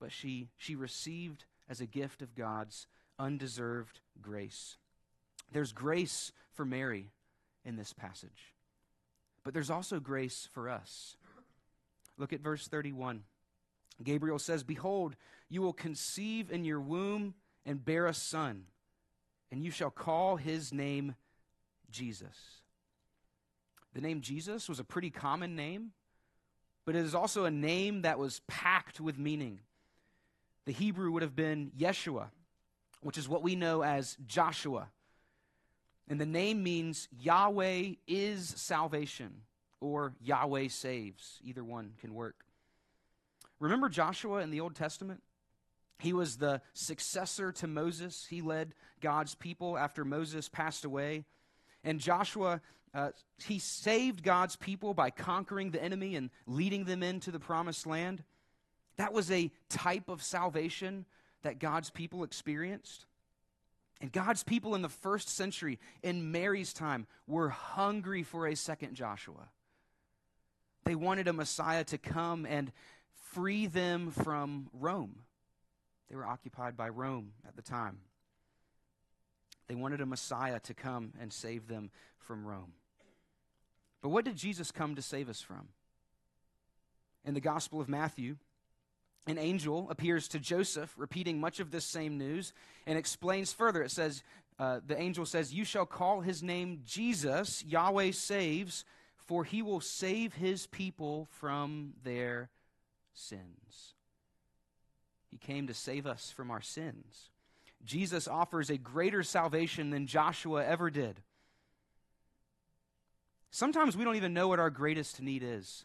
but 0.00 0.10
she, 0.10 0.48
she 0.56 0.74
received 0.74 1.44
as 1.68 1.80
a 1.80 1.86
gift 1.86 2.20
of 2.20 2.34
God's 2.34 2.88
undeserved 3.18 4.00
grace. 4.20 4.76
There's 5.52 5.72
grace 5.72 6.32
for 6.52 6.64
Mary 6.64 7.10
in 7.64 7.76
this 7.76 7.92
passage, 7.92 8.54
but 9.44 9.54
there's 9.54 9.70
also 9.70 10.00
grace 10.00 10.48
for 10.52 10.68
us. 10.68 11.16
Look 12.18 12.32
at 12.32 12.40
verse 12.40 12.68
31. 12.68 13.22
Gabriel 14.02 14.38
says, 14.38 14.62
Behold, 14.62 15.16
you 15.48 15.62
will 15.62 15.72
conceive 15.72 16.50
in 16.50 16.64
your 16.64 16.80
womb 16.80 17.34
and 17.64 17.84
bear 17.84 18.06
a 18.06 18.14
son, 18.14 18.64
and 19.50 19.62
you 19.62 19.70
shall 19.70 19.90
call 19.90 20.36
his 20.36 20.72
name 20.72 21.14
Jesus. 21.90 22.62
The 23.94 24.00
name 24.00 24.20
Jesus 24.20 24.68
was 24.68 24.80
a 24.80 24.84
pretty 24.84 25.10
common 25.10 25.54
name, 25.54 25.92
but 26.84 26.96
it 26.96 27.04
is 27.04 27.14
also 27.14 27.44
a 27.44 27.50
name 27.50 28.02
that 28.02 28.18
was 28.18 28.40
packed 28.46 29.00
with 29.00 29.18
meaning. 29.18 29.60
The 30.64 30.72
Hebrew 30.72 31.10
would 31.12 31.22
have 31.22 31.36
been 31.36 31.70
Yeshua, 31.78 32.28
which 33.02 33.18
is 33.18 33.28
what 33.28 33.42
we 33.42 33.56
know 33.56 33.82
as 33.82 34.16
Joshua. 34.26 34.88
And 36.08 36.20
the 36.20 36.26
name 36.26 36.62
means 36.62 37.08
Yahweh 37.20 37.94
is 38.06 38.52
salvation 38.56 39.42
or 39.80 40.14
Yahweh 40.22 40.68
saves. 40.68 41.40
Either 41.44 41.64
one 41.64 41.92
can 42.00 42.14
work. 42.14 42.44
Remember 43.60 43.88
Joshua 43.88 44.40
in 44.40 44.50
the 44.50 44.60
Old 44.60 44.74
Testament? 44.74 45.22
He 45.98 46.12
was 46.12 46.36
the 46.36 46.60
successor 46.74 47.52
to 47.52 47.66
Moses. 47.68 48.26
He 48.28 48.42
led 48.42 48.74
God's 49.00 49.36
people 49.36 49.78
after 49.78 50.04
Moses 50.04 50.48
passed 50.48 50.84
away. 50.84 51.24
And 51.84 52.00
Joshua, 52.00 52.60
uh, 52.92 53.10
he 53.38 53.60
saved 53.60 54.24
God's 54.24 54.56
people 54.56 54.94
by 54.94 55.10
conquering 55.10 55.70
the 55.70 55.82
enemy 55.82 56.16
and 56.16 56.30
leading 56.46 56.84
them 56.84 57.02
into 57.04 57.30
the 57.30 57.38
promised 57.38 57.86
land. 57.86 58.24
That 58.96 59.12
was 59.12 59.30
a 59.30 59.52
type 59.68 60.08
of 60.08 60.22
salvation 60.22 61.06
that 61.42 61.58
God's 61.58 61.90
people 61.90 62.24
experienced. 62.24 63.06
And 64.00 64.10
God's 64.10 64.42
people 64.42 64.74
in 64.74 64.82
the 64.82 64.88
first 64.88 65.28
century, 65.28 65.78
in 66.02 66.32
Mary's 66.32 66.72
time, 66.72 67.06
were 67.28 67.50
hungry 67.50 68.24
for 68.24 68.48
a 68.48 68.56
second 68.56 68.94
Joshua. 68.94 69.48
They 70.84 70.96
wanted 70.96 71.28
a 71.28 71.32
Messiah 71.32 71.84
to 71.84 71.98
come 71.98 72.44
and 72.44 72.72
free 73.32 73.66
them 73.66 74.10
from 74.10 74.68
Rome. 74.72 75.20
They 76.10 76.16
were 76.16 76.26
occupied 76.26 76.76
by 76.76 76.88
Rome 76.88 77.32
at 77.46 77.54
the 77.54 77.62
time. 77.62 77.98
They 79.68 79.76
wanted 79.76 80.00
a 80.00 80.06
Messiah 80.06 80.58
to 80.60 80.74
come 80.74 81.12
and 81.20 81.32
save 81.32 81.68
them 81.68 81.90
from 82.18 82.44
Rome. 82.44 82.72
But 84.02 84.08
what 84.08 84.24
did 84.24 84.36
Jesus 84.36 84.72
come 84.72 84.96
to 84.96 85.02
save 85.02 85.28
us 85.28 85.40
from? 85.40 85.68
In 87.24 87.34
the 87.34 87.40
Gospel 87.40 87.80
of 87.80 87.88
Matthew, 87.88 88.36
an 89.26 89.38
angel 89.38 89.88
appears 89.90 90.28
to 90.28 90.38
Joseph, 90.38 90.92
repeating 90.96 91.40
much 91.40 91.60
of 91.60 91.70
this 91.70 91.84
same 91.84 92.18
news, 92.18 92.52
and 92.86 92.98
explains 92.98 93.52
further. 93.52 93.82
It 93.82 93.90
says, 93.90 94.22
uh, 94.58 94.80
The 94.86 95.00
angel 95.00 95.26
says, 95.26 95.54
You 95.54 95.64
shall 95.64 95.86
call 95.86 96.20
his 96.20 96.42
name 96.42 96.82
Jesus, 96.84 97.64
Yahweh 97.64 98.10
saves, 98.12 98.84
for 99.16 99.44
he 99.44 99.62
will 99.62 99.80
save 99.80 100.34
his 100.34 100.66
people 100.66 101.28
from 101.30 101.94
their 102.02 102.50
sins. 103.14 103.94
He 105.30 105.38
came 105.38 105.66
to 105.68 105.74
save 105.74 106.06
us 106.06 106.30
from 106.30 106.50
our 106.50 106.60
sins. 106.60 107.30
Jesus 107.84 108.28
offers 108.28 108.70
a 108.70 108.76
greater 108.76 109.22
salvation 109.22 109.90
than 109.90 110.06
Joshua 110.06 110.64
ever 110.64 110.90
did. 110.90 111.20
Sometimes 113.50 113.96
we 113.96 114.04
don't 114.04 114.16
even 114.16 114.34
know 114.34 114.48
what 114.48 114.60
our 114.60 114.70
greatest 114.70 115.20
need 115.20 115.42
is. 115.44 115.84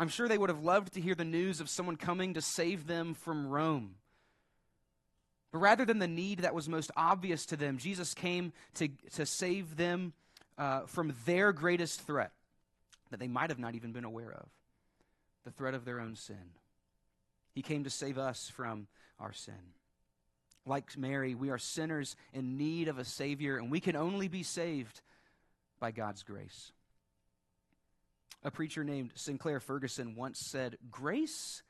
I'm 0.00 0.08
sure 0.08 0.28
they 0.28 0.38
would 0.38 0.48
have 0.48 0.64
loved 0.64 0.94
to 0.94 1.00
hear 1.00 1.14
the 1.14 1.26
news 1.26 1.60
of 1.60 1.68
someone 1.68 1.96
coming 1.96 2.32
to 2.32 2.40
save 2.40 2.86
them 2.86 3.12
from 3.12 3.46
Rome. 3.46 3.96
But 5.52 5.58
rather 5.58 5.84
than 5.84 5.98
the 5.98 6.08
need 6.08 6.38
that 6.38 6.54
was 6.54 6.70
most 6.70 6.90
obvious 6.96 7.44
to 7.46 7.56
them, 7.56 7.76
Jesus 7.76 8.14
came 8.14 8.54
to, 8.76 8.88
to 9.12 9.26
save 9.26 9.76
them 9.76 10.14
uh, 10.56 10.86
from 10.86 11.14
their 11.26 11.52
greatest 11.52 12.00
threat 12.06 12.32
that 13.10 13.20
they 13.20 13.28
might 13.28 13.50
have 13.50 13.58
not 13.58 13.74
even 13.74 13.92
been 13.92 14.06
aware 14.06 14.32
of 14.32 14.48
the 15.44 15.50
threat 15.50 15.74
of 15.74 15.84
their 15.84 16.00
own 16.00 16.16
sin. 16.16 16.54
He 17.54 17.60
came 17.60 17.84
to 17.84 17.90
save 17.90 18.16
us 18.16 18.48
from 18.48 18.86
our 19.18 19.34
sin. 19.34 19.74
Like 20.64 20.96
Mary, 20.96 21.34
we 21.34 21.50
are 21.50 21.58
sinners 21.58 22.16
in 22.32 22.56
need 22.56 22.88
of 22.88 22.98
a 22.98 23.04
Savior, 23.04 23.58
and 23.58 23.70
we 23.70 23.80
can 23.80 23.96
only 23.96 24.28
be 24.28 24.44
saved 24.44 25.02
by 25.78 25.90
God's 25.90 26.22
grace. 26.22 26.72
A 28.42 28.50
preacher 28.50 28.84
named 28.84 29.12
Sinclair 29.14 29.60
Ferguson 29.60 30.14
once 30.14 30.38
said, 30.38 30.78
Grace 30.90 31.62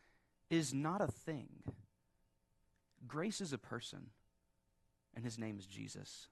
is 0.48 0.72
not 0.72 1.00
a 1.00 1.06
thing, 1.06 1.48
grace 3.06 3.40
is 3.40 3.52
a 3.52 3.58
person, 3.58 4.10
and 5.14 5.24
his 5.24 5.38
name 5.38 5.58
is 5.58 5.66
Jesus. 5.66 6.28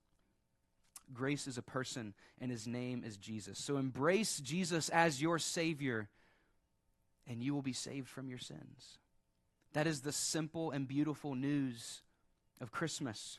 Grace 1.15 1.47
is 1.47 1.57
a 1.57 1.63
person, 1.63 2.13
and 2.39 2.51
his 2.51 2.67
name 2.67 3.03
is 3.05 3.17
Jesus. 3.17 3.59
So 3.59 3.79
embrace 3.79 4.41
Jesus 4.41 4.91
as 4.91 5.23
your 5.23 5.39
Savior, 5.39 6.09
and 7.27 7.43
you 7.43 7.55
will 7.55 7.63
be 7.63 7.73
saved 7.73 8.09
from 8.09 8.29
your 8.29 8.39
sins. 8.39 8.99
That 9.73 9.87
is 9.87 10.03
the 10.03 10.13
simple 10.13 10.71
and 10.71 10.87
beautiful 10.87 11.35
news 11.35 12.03
of 12.61 12.73
Christmas. 12.73 13.39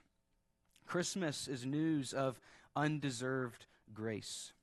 Christmas 0.87 1.47
is 1.47 1.65
news 1.65 2.11
of 2.13 2.39
undeserved 2.75 3.67
grace. 3.93 4.53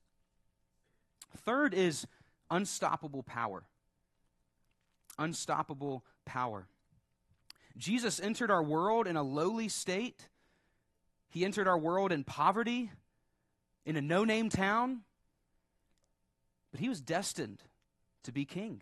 Third 1.37 1.73
is 1.73 2.07
unstoppable 2.49 3.23
power. 3.23 3.63
Unstoppable 5.17 6.03
power. 6.25 6.67
Jesus 7.77 8.19
entered 8.19 8.51
our 8.51 8.63
world 8.63 9.07
in 9.07 9.15
a 9.15 9.23
lowly 9.23 9.69
state. 9.69 10.27
He 11.29 11.45
entered 11.45 11.67
our 11.67 11.77
world 11.77 12.11
in 12.11 12.23
poverty, 12.23 12.91
in 13.85 13.95
a 13.95 14.01
no 14.01 14.23
name 14.23 14.49
town, 14.49 15.01
but 16.71 16.79
he 16.79 16.89
was 16.89 17.01
destined 17.01 17.63
to 18.23 18.31
be 18.31 18.45
king. 18.45 18.81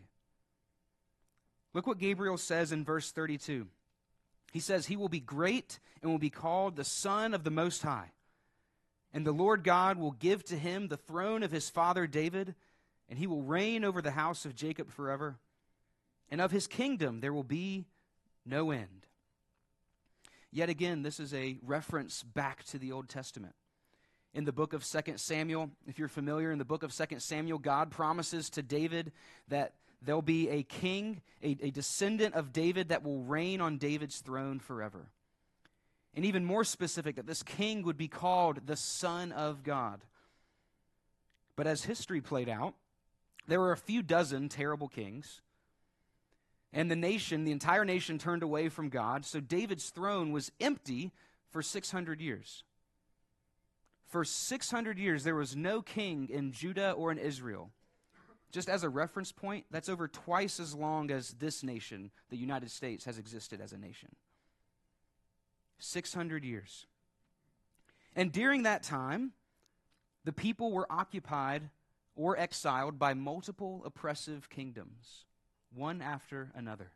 Look 1.73 1.87
what 1.87 1.99
Gabriel 1.99 2.37
says 2.37 2.71
in 2.71 2.85
verse 2.85 3.11
32. 3.11 3.67
He 4.53 4.59
says, 4.61 4.85
He 4.85 4.95
will 4.95 5.09
be 5.09 5.19
great 5.19 5.79
and 6.01 6.09
will 6.09 6.17
be 6.17 6.29
called 6.29 6.75
the 6.75 6.85
Son 6.85 7.33
of 7.33 7.43
the 7.43 7.51
Most 7.51 7.81
High. 7.81 8.11
And 9.13 9.25
the 9.25 9.33
Lord 9.33 9.63
God 9.63 9.97
will 9.97 10.11
give 10.11 10.43
to 10.45 10.57
him 10.57 10.87
the 10.87 10.97
throne 10.97 11.43
of 11.43 11.51
his 11.51 11.69
father 11.69 12.07
David 12.07 12.55
and 13.09 13.19
he 13.19 13.27
will 13.27 13.41
reign 13.41 13.83
over 13.83 14.01
the 14.01 14.11
house 14.11 14.45
of 14.45 14.55
Jacob 14.55 14.91
forever, 14.91 15.37
and 16.29 16.41
of 16.41 16.51
his 16.51 16.67
kingdom 16.67 17.19
there 17.19 17.33
will 17.33 17.43
be 17.43 17.85
no 18.45 18.71
end. 18.71 19.05
Yet 20.51 20.69
again, 20.69 21.03
this 21.03 21.19
is 21.19 21.33
a 21.33 21.57
reference 21.63 22.23
back 22.23 22.63
to 22.65 22.79
the 22.79 22.91
Old 22.91 23.09
Testament. 23.09 23.55
In 24.33 24.45
the 24.45 24.53
book 24.53 24.73
of 24.73 24.85
2 24.85 25.13
Samuel, 25.17 25.69
if 25.87 25.99
you're 25.99 26.07
familiar, 26.07 26.51
in 26.51 26.59
the 26.59 26.65
book 26.65 26.83
of 26.83 26.93
2 26.93 27.19
Samuel, 27.19 27.57
God 27.57 27.91
promises 27.91 28.49
to 28.51 28.61
David 28.61 29.11
that 29.47 29.73
there'll 30.01 30.21
be 30.21 30.49
a 30.49 30.63
king, 30.63 31.21
a, 31.43 31.57
a 31.61 31.71
descendant 31.71 32.35
of 32.35 32.53
David 32.53 32.89
that 32.89 33.03
will 33.03 33.21
reign 33.23 33.61
on 33.61 33.77
David's 33.77 34.19
throne 34.19 34.59
forever. 34.59 35.07
And 36.15 36.25
even 36.25 36.45
more 36.45 36.63
specific, 36.63 37.17
that 37.17 37.27
this 37.27 37.43
king 37.43 37.83
would 37.83 37.97
be 37.97 38.07
called 38.07 38.65
the 38.65 38.77
Son 38.77 39.31
of 39.31 39.63
God. 39.63 40.01
But 41.55 41.67
as 41.67 41.83
history 41.83 42.21
played 42.21 42.49
out, 42.49 42.75
there 43.47 43.59
were 43.59 43.71
a 43.71 43.77
few 43.77 44.01
dozen 44.01 44.49
terrible 44.49 44.87
kings. 44.87 45.41
And 46.73 46.91
the 46.91 46.95
nation, 46.95 47.45
the 47.45 47.51
entire 47.51 47.85
nation, 47.85 48.17
turned 48.17 48.43
away 48.43 48.69
from 48.69 48.89
God. 48.89 49.25
So 49.25 49.39
David's 49.39 49.89
throne 49.89 50.31
was 50.31 50.51
empty 50.59 51.13
for 51.49 51.61
600 51.61 52.19
years. 52.19 52.63
For 54.07 54.25
600 54.25 54.99
years, 54.99 55.23
there 55.23 55.35
was 55.35 55.55
no 55.55 55.81
king 55.81 56.29
in 56.29 56.51
Judah 56.51 56.91
or 56.91 57.11
in 57.11 57.17
Israel. 57.17 57.71
Just 58.51 58.69
as 58.69 58.83
a 58.83 58.89
reference 58.89 59.31
point, 59.31 59.65
that's 59.71 59.89
over 59.89 60.07
twice 60.07 60.59
as 60.59 60.75
long 60.75 61.11
as 61.11 61.31
this 61.31 61.63
nation, 61.63 62.11
the 62.29 62.37
United 62.37 62.71
States, 62.71 63.05
has 63.05 63.17
existed 63.17 63.59
as 63.61 63.73
a 63.73 63.77
nation. 63.77 64.15
600 65.79 66.43
years. 66.43 66.85
And 68.15 68.31
during 68.31 68.63
that 68.63 68.83
time, 68.83 69.31
the 70.23 70.31
people 70.33 70.71
were 70.71 70.87
occupied 70.89 71.69
or 72.15 72.37
exiled 72.37 72.97
by 72.97 73.13
multiple 73.13 73.83
oppressive 73.85 74.49
kingdoms, 74.49 75.25
one 75.73 76.01
after 76.01 76.51
another. 76.55 76.91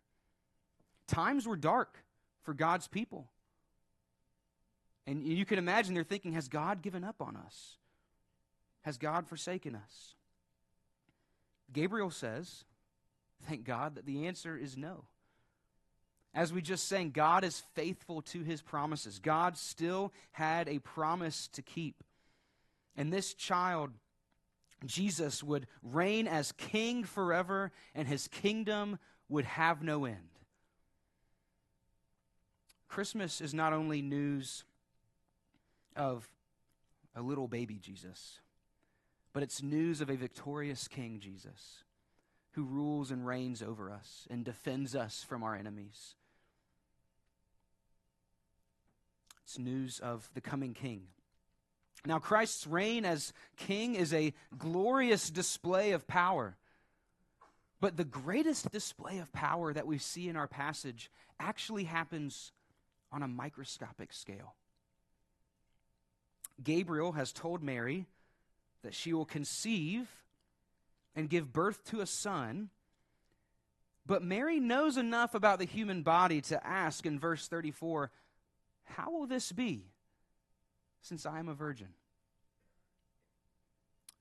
Times 1.08 1.48
were 1.48 1.58
dark 1.58 1.98
for 2.44 2.54
God's 2.54 2.88
people. 2.88 3.30
And 5.06 5.26
you 5.26 5.46
can 5.46 5.58
imagine 5.58 5.94
they're 5.94 6.04
thinking, 6.04 6.34
has 6.34 6.48
God 6.48 6.82
given 6.82 7.04
up 7.04 7.22
on 7.22 7.36
us? 7.36 7.78
Has 8.82 8.98
God 8.98 9.28
forsaken 9.28 9.76
us? 9.76 10.14
Gabriel 11.74 12.12
says, 12.12 12.64
thank 13.48 13.64
God 13.64 13.96
that 13.96 14.06
the 14.06 14.28
answer 14.28 14.58
is 14.58 14.78
no. 14.78 15.06
As 16.34 16.54
we 16.54 16.62
just 16.62 16.88
sang, 16.88 17.10
God 17.10 17.44
is 17.44 17.64
faithful 17.74 18.22
to 18.22 18.44
his 18.44 18.62
promises. 18.62 19.20
God 19.20 19.58
still 19.58 20.14
had 20.32 20.70
a 20.70 20.80
promise 20.80 21.48
to 21.54 21.62
keep. 21.62 22.04
And 22.96 23.12
this 23.12 23.34
child, 23.34 23.92
Jesus, 24.86 25.44
would 25.44 25.68
reign 25.84 26.28
as 26.28 26.52
king 26.54 27.04
forever, 27.04 27.72
and 27.94 28.08
his 28.08 28.28
kingdom 28.28 29.00
would 29.28 29.46
have 29.46 29.84
no 29.84 30.06
end. 30.06 30.30
Christmas 32.88 33.40
is 33.40 33.54
not 33.54 33.72
only 33.72 34.02
news 34.02 34.64
of 35.96 36.28
a 37.16 37.22
little 37.22 37.48
baby 37.48 37.78
Jesus, 37.80 38.40
but 39.32 39.44
it's 39.44 39.62
news 39.62 40.02
of 40.02 40.10
a 40.10 40.16
victorious 40.16 40.88
King 40.88 41.20
Jesus 41.20 41.84
who 42.54 42.64
rules 42.64 43.12
and 43.12 43.26
reigns 43.26 43.62
over 43.62 43.92
us 43.92 44.28
and 44.30 44.44
defends 44.44 44.96
us 44.96 45.24
from 45.28 45.44
our 45.44 45.56
enemies. 45.56 46.16
It's 49.44 49.60
news 49.60 50.00
of 50.00 50.30
the 50.34 50.42
coming 50.42 50.74
King. 50.74 51.04
Now, 52.06 52.20
Christ's 52.20 52.66
reign 52.66 53.06
as 53.06 53.34
King 53.58 53.96
is 53.96 54.14
a 54.14 54.34
glorious 54.58 55.30
display 55.30 55.92
of 55.92 56.08
power. 56.08 56.58
But 57.82 57.98
the 57.98 58.06
greatest 58.06 58.72
display 58.72 59.20
of 59.20 59.32
power 59.32 59.74
that 59.74 59.88
we 59.88 59.98
see 59.98 60.28
in 60.28 60.36
our 60.36 60.48
passage 60.48 61.10
actually 61.40 61.86
happens 61.86 62.52
on 63.12 63.24
a 63.24 63.28
microscopic 63.28 64.14
scale. 64.14 64.56
Gabriel 66.62 67.14
has 67.14 67.32
told 67.32 67.64
Mary 67.64 68.06
that 68.84 68.94
she 68.94 69.14
will 69.14 69.26
conceive 69.26 70.08
and 71.16 71.30
give 71.30 71.54
birth 71.54 71.84
to 71.86 72.02
a 72.02 72.06
son. 72.06 72.70
But 74.06 74.24
Mary 74.24 74.60
knows 74.60 74.98
enough 74.98 75.34
about 75.34 75.60
the 75.60 75.66
human 75.66 76.04
body 76.04 76.42
to 76.42 76.66
ask 76.66 77.06
in 77.06 77.20
verse 77.20 77.48
34 77.48 78.12
How 78.84 79.12
will 79.12 79.28
this 79.28 79.52
be, 79.52 79.86
since 81.02 81.26
I 81.26 81.40
am 81.40 81.48
a 81.48 81.54
virgin? 81.54 81.90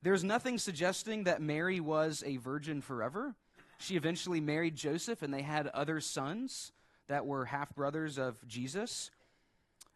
There's 0.01 0.23
nothing 0.23 0.57
suggesting 0.57 1.25
that 1.25 1.41
Mary 1.41 1.79
was 1.79 2.23
a 2.25 2.37
virgin 2.37 2.81
forever. 2.81 3.35
She 3.79 3.95
eventually 3.95 4.39
married 4.39 4.75
Joseph, 4.75 5.21
and 5.21 5.33
they 5.33 5.41
had 5.41 5.67
other 5.67 5.99
sons 5.99 6.71
that 7.07 7.25
were 7.25 7.45
half 7.45 7.73
brothers 7.75 8.17
of 8.17 8.35
Jesus. 8.47 9.11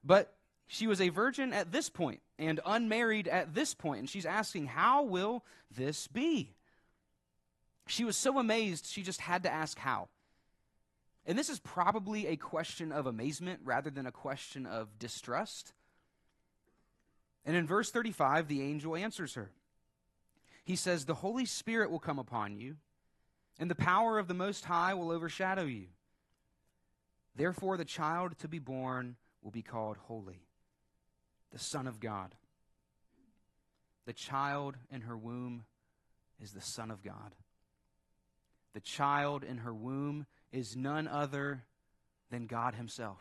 But 0.04 0.34
she 0.68 0.88
was 0.88 1.00
a 1.00 1.10
virgin 1.10 1.54
at 1.54 1.72
this 1.72 1.90
point 1.90 2.22
and 2.38 2.60
unmarried 2.66 3.28
at 3.28 3.54
this 3.54 3.74
point, 3.74 4.00
and 4.00 4.10
she's 4.10 4.26
asking, 4.26 4.68
How 4.68 5.04
will 5.04 5.46
this 5.76 6.08
be? 6.08 6.56
She 7.88 8.04
was 8.06 8.18
so 8.18 8.40
amazed, 8.40 8.88
she 8.88 9.04
just 9.04 9.22
had 9.22 9.44
to 9.44 9.52
ask 9.52 9.78
how. 9.78 10.08
And 11.26 11.38
this 11.38 11.50
is 11.50 11.60
probably 11.60 12.28
a 12.28 12.36
question 12.36 12.92
of 12.92 13.06
amazement 13.06 13.62
rather 13.64 13.90
than 13.90 14.06
a 14.06 14.12
question 14.12 14.66
of 14.66 15.00
distrust. 15.00 15.74
And 17.46 17.56
in 17.56 17.68
verse 17.68 17.92
35, 17.92 18.48
the 18.48 18.62
angel 18.62 18.96
answers 18.96 19.34
her. 19.36 19.52
He 20.64 20.76
says, 20.76 21.06
The 21.06 21.16
Holy 21.16 21.46
Spirit 21.46 21.92
will 21.92 22.00
come 22.00 22.20
upon 22.20 22.56
you, 22.56 22.78
and 23.60 23.70
the 23.70 23.76
power 23.76 24.18
of 24.18 24.28
the 24.28 24.34
Most 24.34 24.66
High 24.66 24.94
will 24.94 25.12
overshadow 25.12 25.66
you. 25.66 25.88
Therefore, 27.36 27.78
the 27.78 27.86
child 27.86 28.38
to 28.40 28.48
be 28.48 28.60
born 28.60 29.16
will 29.42 29.52
be 29.52 29.62
called 29.62 29.98
Holy, 29.98 30.42
the 31.52 31.60
Son 31.60 31.88
of 31.88 32.00
God. 32.00 32.36
The 34.06 34.14
child 34.14 34.76
in 34.92 35.02
her 35.02 35.18
womb 35.18 35.66
is 36.42 36.52
the 36.52 36.62
Son 36.62 36.92
of 36.92 37.04
God. 37.04 37.36
The 38.74 38.82
child 38.82 39.44
in 39.44 39.60
her 39.60 39.74
womb 39.74 40.26
is 40.52 40.76
none 40.76 41.08
other 41.08 41.64
than 42.30 42.48
God 42.48 42.76
Himself. 42.76 43.20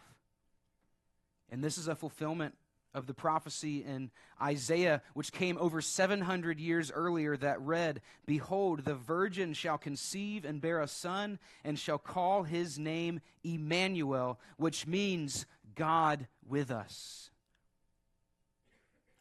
And 1.50 1.62
this 1.62 1.76
is 1.76 1.88
a 1.88 1.94
fulfillment 1.94 2.54
of 2.94 3.06
the 3.06 3.14
prophecy 3.14 3.84
in 3.84 4.10
Isaiah, 4.40 5.02
which 5.14 5.32
came 5.32 5.56
over 5.58 5.80
700 5.80 6.60
years 6.60 6.90
earlier, 6.90 7.36
that 7.36 7.60
read, 7.60 8.00
Behold, 8.26 8.84
the 8.84 8.94
virgin 8.94 9.54
shall 9.54 9.78
conceive 9.78 10.44
and 10.44 10.60
bear 10.60 10.80
a 10.80 10.88
son, 10.88 11.38
and 11.64 11.78
shall 11.78 11.98
call 11.98 12.42
his 12.42 12.78
name 12.78 13.20
Emmanuel, 13.42 14.38
which 14.56 14.86
means 14.86 15.46
God 15.74 16.26
with 16.46 16.70
us. 16.70 17.30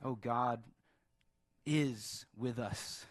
Oh, 0.03 0.15
God 0.15 0.63
is 1.65 2.25
with 2.35 2.59
us. 2.59 3.05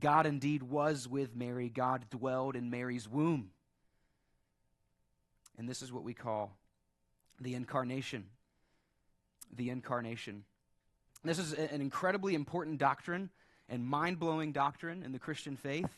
God 0.00 0.26
indeed 0.26 0.62
was 0.62 1.08
with 1.08 1.34
Mary, 1.34 1.68
God 1.68 2.06
dwelled 2.10 2.54
in 2.54 2.70
Mary's 2.70 3.08
womb. 3.08 3.50
And 5.58 5.68
this 5.68 5.82
is 5.82 5.92
what 5.92 6.04
we 6.04 6.14
call 6.14 6.56
the 7.40 7.54
incarnation 7.54 8.26
the 9.54 9.70
incarnation. 9.70 10.44
This 11.24 11.38
is 11.38 11.52
an 11.52 11.80
incredibly 11.80 12.34
important 12.34 12.78
doctrine 12.78 13.30
and 13.68 13.84
mind 13.86 14.18
blowing 14.18 14.52
doctrine 14.52 15.02
in 15.02 15.12
the 15.12 15.18
Christian 15.18 15.56
faith. 15.56 15.90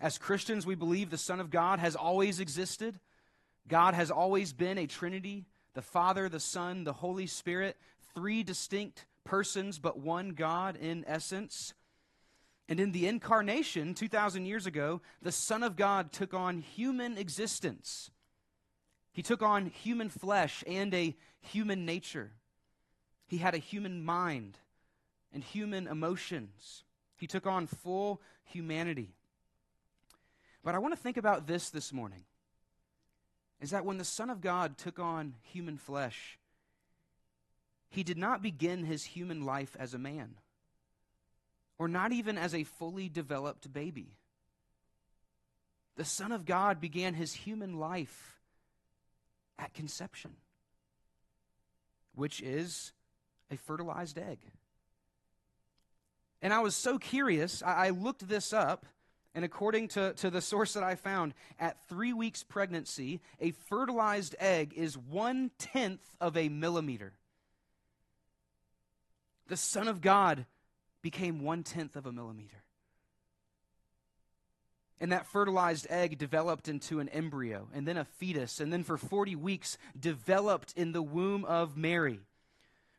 As 0.00 0.18
Christians, 0.18 0.66
we 0.66 0.74
believe 0.74 1.10
the 1.10 1.18
Son 1.18 1.40
of 1.40 1.50
God 1.50 1.78
has 1.78 1.96
always 1.96 2.40
existed. 2.40 2.98
God 3.66 3.94
has 3.94 4.10
always 4.10 4.52
been 4.52 4.78
a 4.78 4.86
Trinity 4.86 5.46
the 5.74 5.82
Father, 5.82 6.28
the 6.28 6.40
Son, 6.40 6.82
the 6.82 6.92
Holy 6.92 7.28
Spirit, 7.28 7.76
three 8.12 8.42
distinct 8.42 9.06
persons, 9.22 9.78
but 9.78 9.96
one 9.96 10.30
God 10.30 10.74
in 10.74 11.04
essence. 11.06 11.72
And 12.68 12.80
in 12.80 12.90
the 12.90 13.06
incarnation, 13.06 13.94
2,000 13.94 14.44
years 14.44 14.66
ago, 14.66 15.02
the 15.22 15.30
Son 15.30 15.62
of 15.62 15.76
God 15.76 16.10
took 16.10 16.34
on 16.34 16.58
human 16.58 17.16
existence. 17.16 18.10
He 19.12 19.22
took 19.22 19.40
on 19.40 19.66
human 19.66 20.08
flesh 20.08 20.64
and 20.66 20.92
a 20.94 21.16
human 21.40 21.86
nature. 21.86 22.32
He 23.28 23.38
had 23.38 23.54
a 23.54 23.58
human 23.58 24.04
mind 24.04 24.58
and 25.32 25.44
human 25.44 25.86
emotions. 25.86 26.82
He 27.16 27.26
took 27.26 27.46
on 27.46 27.66
full 27.66 28.20
humanity. 28.44 29.14
But 30.64 30.74
I 30.74 30.78
want 30.78 30.94
to 30.94 31.00
think 31.00 31.18
about 31.18 31.46
this 31.46 31.70
this 31.70 31.92
morning 31.92 32.24
is 33.60 33.70
that 33.70 33.84
when 33.84 33.98
the 33.98 34.04
Son 34.04 34.30
of 34.30 34.40
God 34.40 34.78
took 34.78 34.98
on 34.98 35.34
human 35.42 35.76
flesh, 35.76 36.38
he 37.90 38.02
did 38.02 38.18
not 38.18 38.42
begin 38.42 38.84
his 38.84 39.04
human 39.04 39.44
life 39.44 39.76
as 39.78 39.94
a 39.94 39.98
man, 39.98 40.34
or 41.78 41.88
not 41.88 42.12
even 42.12 42.38
as 42.38 42.54
a 42.54 42.64
fully 42.64 43.08
developed 43.08 43.72
baby. 43.72 44.16
The 45.96 46.04
Son 46.04 46.32
of 46.32 46.46
God 46.46 46.80
began 46.80 47.14
his 47.14 47.32
human 47.32 47.78
life 47.78 48.40
at 49.58 49.74
conception, 49.74 50.36
which 52.14 52.40
is 52.40 52.92
a 53.50 53.56
fertilized 53.56 54.18
egg. 54.18 54.38
And 56.40 56.52
I 56.52 56.60
was 56.60 56.74
so 56.74 56.98
curious, 56.98 57.62
I, 57.62 57.86
I 57.86 57.90
looked 57.90 58.28
this 58.28 58.52
up, 58.52 58.86
and 59.34 59.44
according 59.44 59.88
to, 59.88 60.14
to 60.14 60.30
the 60.30 60.40
source 60.40 60.74
that 60.74 60.82
I 60.82 60.94
found, 60.94 61.34
at 61.58 61.76
three 61.88 62.12
weeks 62.12 62.42
pregnancy, 62.42 63.20
a 63.40 63.50
fertilized 63.50 64.36
egg 64.38 64.72
is 64.74 64.96
one 64.96 65.50
tenth 65.58 66.02
of 66.20 66.36
a 66.36 66.48
millimeter. 66.48 67.12
The 69.48 69.56
Son 69.56 69.88
of 69.88 70.00
God 70.00 70.46
became 71.02 71.40
one 71.40 71.62
tenth 71.62 71.96
of 71.96 72.06
a 72.06 72.12
millimeter. 72.12 72.62
And 75.00 75.12
that 75.12 75.26
fertilized 75.26 75.86
egg 75.90 76.18
developed 76.18 76.68
into 76.68 76.98
an 76.98 77.08
embryo, 77.08 77.68
and 77.72 77.86
then 77.86 77.96
a 77.96 78.04
fetus, 78.04 78.60
and 78.60 78.72
then 78.72 78.82
for 78.82 78.96
40 78.96 79.36
weeks 79.36 79.78
developed 79.98 80.72
in 80.76 80.92
the 80.92 81.02
womb 81.02 81.44
of 81.44 81.76
Mary 81.76 82.20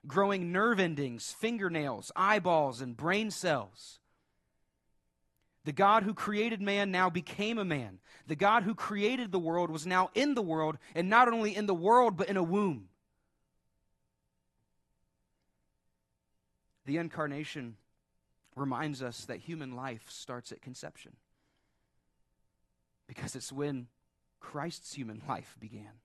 growing 0.08 0.52
nerve 0.52 0.80
endings, 0.80 1.36
fingernails, 1.38 2.12
eyeballs, 2.16 2.82
and 2.82 2.96
brain 2.96 3.32
cells. 3.32 4.00
The 5.66 5.72
God 5.72 6.04
who 6.04 6.14
created 6.14 6.62
man 6.62 6.90
now 6.90 7.10
became 7.10 7.58
a 7.58 7.66
man. 7.66 8.00
The 8.28 8.36
God 8.36 8.64
who 8.64 8.74
created 8.74 9.32
the 9.32 9.40
world 9.40 9.70
was 9.70 9.86
now 9.86 10.10
in 10.16 10.34
the 10.34 10.42
world, 10.42 10.78
and 10.96 11.10
not 11.10 11.32
only 11.32 11.56
in 11.56 11.66
the 11.66 11.76
world, 11.76 12.18
but 12.18 12.30
in 12.30 12.38
a 12.38 12.44
womb. 12.44 12.90
The 16.86 16.98
incarnation 16.98 17.76
reminds 18.56 19.04
us 19.04 19.26
that 19.26 19.40
human 19.40 19.76
life 19.76 20.06
starts 20.10 20.52
at 20.52 20.62
conception 20.62 21.14
because 23.08 23.36
it's 23.36 23.52
when 23.52 23.88
Christ's 24.40 24.94
human 24.94 25.22
life 25.28 25.56
began. 25.60 26.00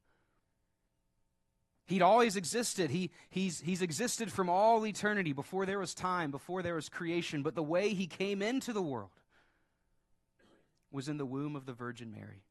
He'd 1.86 2.02
always 2.02 2.36
existed. 2.36 2.90
He, 2.90 3.10
he's, 3.28 3.60
he's 3.60 3.82
existed 3.82 4.32
from 4.32 4.48
all 4.48 4.86
eternity, 4.86 5.32
before 5.32 5.66
there 5.66 5.78
was 5.78 5.94
time, 5.94 6.30
before 6.30 6.62
there 6.62 6.76
was 6.76 6.88
creation. 6.88 7.42
But 7.42 7.54
the 7.54 7.62
way 7.62 7.90
he 7.94 8.06
came 8.06 8.40
into 8.40 8.72
the 8.72 8.80
world 8.80 9.10
was 10.90 11.08
in 11.08 11.18
the 11.18 11.26
womb 11.26 11.56
of 11.56 11.66
the 11.66 11.72
Virgin 11.72 12.10
Mary. 12.10 12.42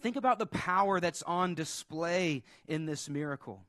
Think 0.00 0.16
about 0.16 0.38
the 0.38 0.46
power 0.46 0.98
that's 0.98 1.22
on 1.22 1.54
display 1.54 2.42
in 2.66 2.86
this 2.86 3.08
miracle. 3.08 3.62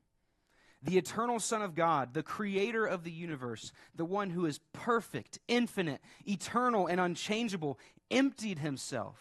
the 0.84 0.98
eternal 0.98 1.40
Son 1.40 1.62
of 1.62 1.74
God, 1.74 2.12
the 2.12 2.22
creator 2.22 2.84
of 2.84 3.04
the 3.04 3.10
universe, 3.10 3.72
the 3.94 4.04
one 4.04 4.30
who 4.30 4.44
is 4.44 4.60
perfect, 4.72 5.38
infinite, 5.48 6.00
eternal, 6.28 6.86
and 6.86 7.00
unchangeable, 7.00 7.78
emptied 8.10 8.58
himself 8.58 9.18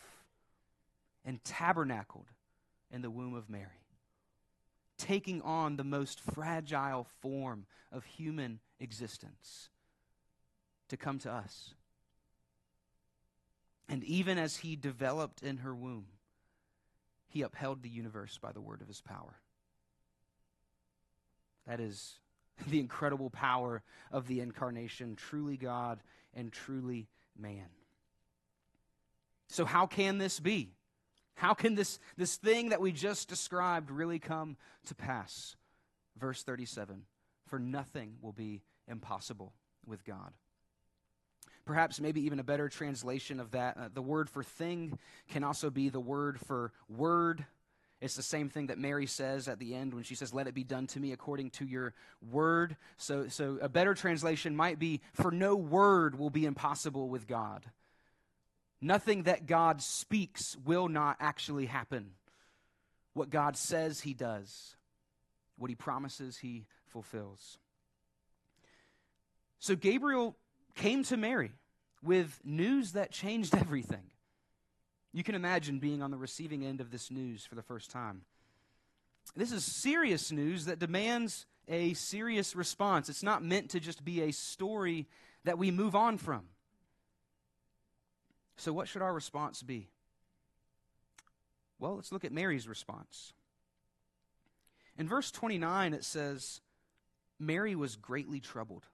and 1.23 1.41
tabernacled 1.45 2.27
in 2.91 3.01
the 3.01 3.09
womb 3.09 3.33
of 3.33 3.49
Mary, 3.49 3.82
taking 4.97 5.41
on 5.41 5.75
the 5.75 5.83
most 5.83 6.19
fragile 6.19 7.07
form 7.21 7.65
of 7.91 8.05
human 8.05 8.59
existence 8.79 9.69
to 10.89 10.97
come 10.97 11.19
to 11.19 11.31
us. 11.31 11.73
And 13.89 14.03
even 14.03 14.37
as 14.37 14.57
he 14.57 14.75
developed 14.75 15.43
in 15.43 15.57
her 15.57 15.75
womb, 15.75 16.05
he 17.27 17.41
upheld 17.41 17.81
the 17.81 17.89
universe 17.89 18.37
by 18.41 18.51
the 18.51 18.61
word 18.61 18.81
of 18.81 18.87
his 18.87 19.01
power. 19.01 19.39
That 21.67 21.79
is 21.79 22.19
the 22.67 22.79
incredible 22.79 23.29
power 23.29 23.81
of 24.11 24.27
the 24.27 24.39
incarnation, 24.39 25.15
truly 25.15 25.57
God 25.57 25.99
and 26.33 26.51
truly 26.51 27.07
man. 27.37 27.67
So, 29.47 29.65
how 29.65 29.85
can 29.85 30.17
this 30.17 30.39
be? 30.39 30.73
How 31.35 31.53
can 31.53 31.75
this, 31.75 31.99
this 32.17 32.35
thing 32.35 32.69
that 32.69 32.81
we 32.81 32.91
just 32.91 33.27
described 33.27 33.89
really 33.89 34.19
come 34.19 34.57
to 34.85 34.95
pass? 34.95 35.55
Verse 36.17 36.43
37 36.43 37.03
For 37.47 37.59
nothing 37.59 38.15
will 38.21 38.33
be 38.33 38.61
impossible 38.87 39.53
with 39.85 40.05
God. 40.05 40.33
Perhaps, 41.65 42.01
maybe 42.01 42.21
even 42.21 42.39
a 42.39 42.43
better 42.43 42.67
translation 42.67 43.39
of 43.39 43.51
that, 43.51 43.77
uh, 43.77 43.89
the 43.93 44.01
word 44.01 44.29
for 44.29 44.43
thing 44.43 44.99
can 45.29 45.43
also 45.43 45.69
be 45.69 45.89
the 45.89 45.99
word 45.99 46.39
for 46.41 46.73
word 46.89 47.45
it's 48.03 48.17
the 48.17 48.21
same 48.21 48.49
thing 48.49 48.67
that 48.67 48.77
Mary 48.77 49.05
says 49.05 49.47
at 49.47 49.59
the 49.59 49.73
end 49.73 49.93
when 49.93 50.03
she 50.03 50.13
says, 50.13 50.33
Let 50.33 50.47
it 50.47 50.53
be 50.53 50.65
done 50.65 50.87
to 50.87 50.99
me 50.99 51.13
according 51.13 51.51
to 51.51 51.65
your 51.65 51.93
word. 52.33 52.75
So, 52.97 53.29
so 53.29 53.57
a 53.61 53.69
better 53.69 53.93
translation 53.93 54.57
might 54.57 54.77
be, 54.77 54.99
For 55.13 55.31
no 55.31 55.55
word 55.55 56.19
will 56.19 56.29
be 56.29 56.45
impossible 56.45 57.07
with 57.07 57.27
God. 57.27 57.63
Nothing 58.83 59.23
that 59.23 59.45
God 59.45 59.81
speaks 59.81 60.57
will 60.65 60.89
not 60.89 61.15
actually 61.21 61.67
happen. 61.67 62.11
What 63.13 63.29
God 63.29 63.55
says, 63.55 64.01
he 64.01 64.13
does. 64.13 64.75
What 65.57 65.69
he 65.69 65.75
promises, 65.75 66.37
he 66.37 66.65
fulfills. 66.87 67.57
So 69.59 69.77
Gabriel 69.77 70.35
came 70.75 71.05
to 71.05 71.15
Mary 71.15 71.53
with 72.03 72.41
news 72.43 72.91
that 72.91 73.11
changed 73.11 73.55
everything. 73.57 74.11
You 75.13 75.23
can 75.23 75.35
imagine 75.35 75.79
being 75.79 76.01
on 76.01 76.11
the 76.11 76.17
receiving 76.17 76.65
end 76.65 76.81
of 76.81 76.91
this 76.91 77.09
news 77.09 77.45
for 77.45 77.55
the 77.55 77.61
first 77.61 77.89
time. 77.89 78.23
This 79.33 79.53
is 79.53 79.63
serious 79.63 80.29
news 80.29 80.65
that 80.65 80.79
demands 80.79 81.45
a 81.69 81.93
serious 81.93 82.53
response. 82.53 83.07
It's 83.07 83.23
not 83.23 83.45
meant 83.45 83.69
to 83.69 83.79
just 83.79 84.03
be 84.03 84.23
a 84.23 84.31
story 84.31 85.07
that 85.45 85.57
we 85.57 85.71
move 85.71 85.95
on 85.95 86.17
from. 86.17 86.47
So, 88.57 88.71
what 88.73 88.87
should 88.87 89.01
our 89.01 89.13
response 89.13 89.61
be? 89.61 89.89
Well, 91.79 91.95
let's 91.95 92.11
look 92.11 92.25
at 92.25 92.31
Mary's 92.31 92.67
response. 92.67 93.33
In 94.97 95.07
verse 95.07 95.31
29, 95.31 95.93
it 95.93 96.03
says, 96.03 96.61
Mary 97.39 97.75
was 97.75 97.95
greatly 97.95 98.39
troubled 98.39 98.85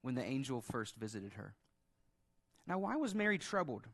when 0.00 0.14
the 0.14 0.24
angel 0.24 0.60
first 0.60 0.96
visited 0.96 1.34
her. 1.34 1.54
Now, 2.66 2.78
why 2.78 2.96
was 2.96 3.14
Mary 3.14 3.38
troubled? 3.38 3.86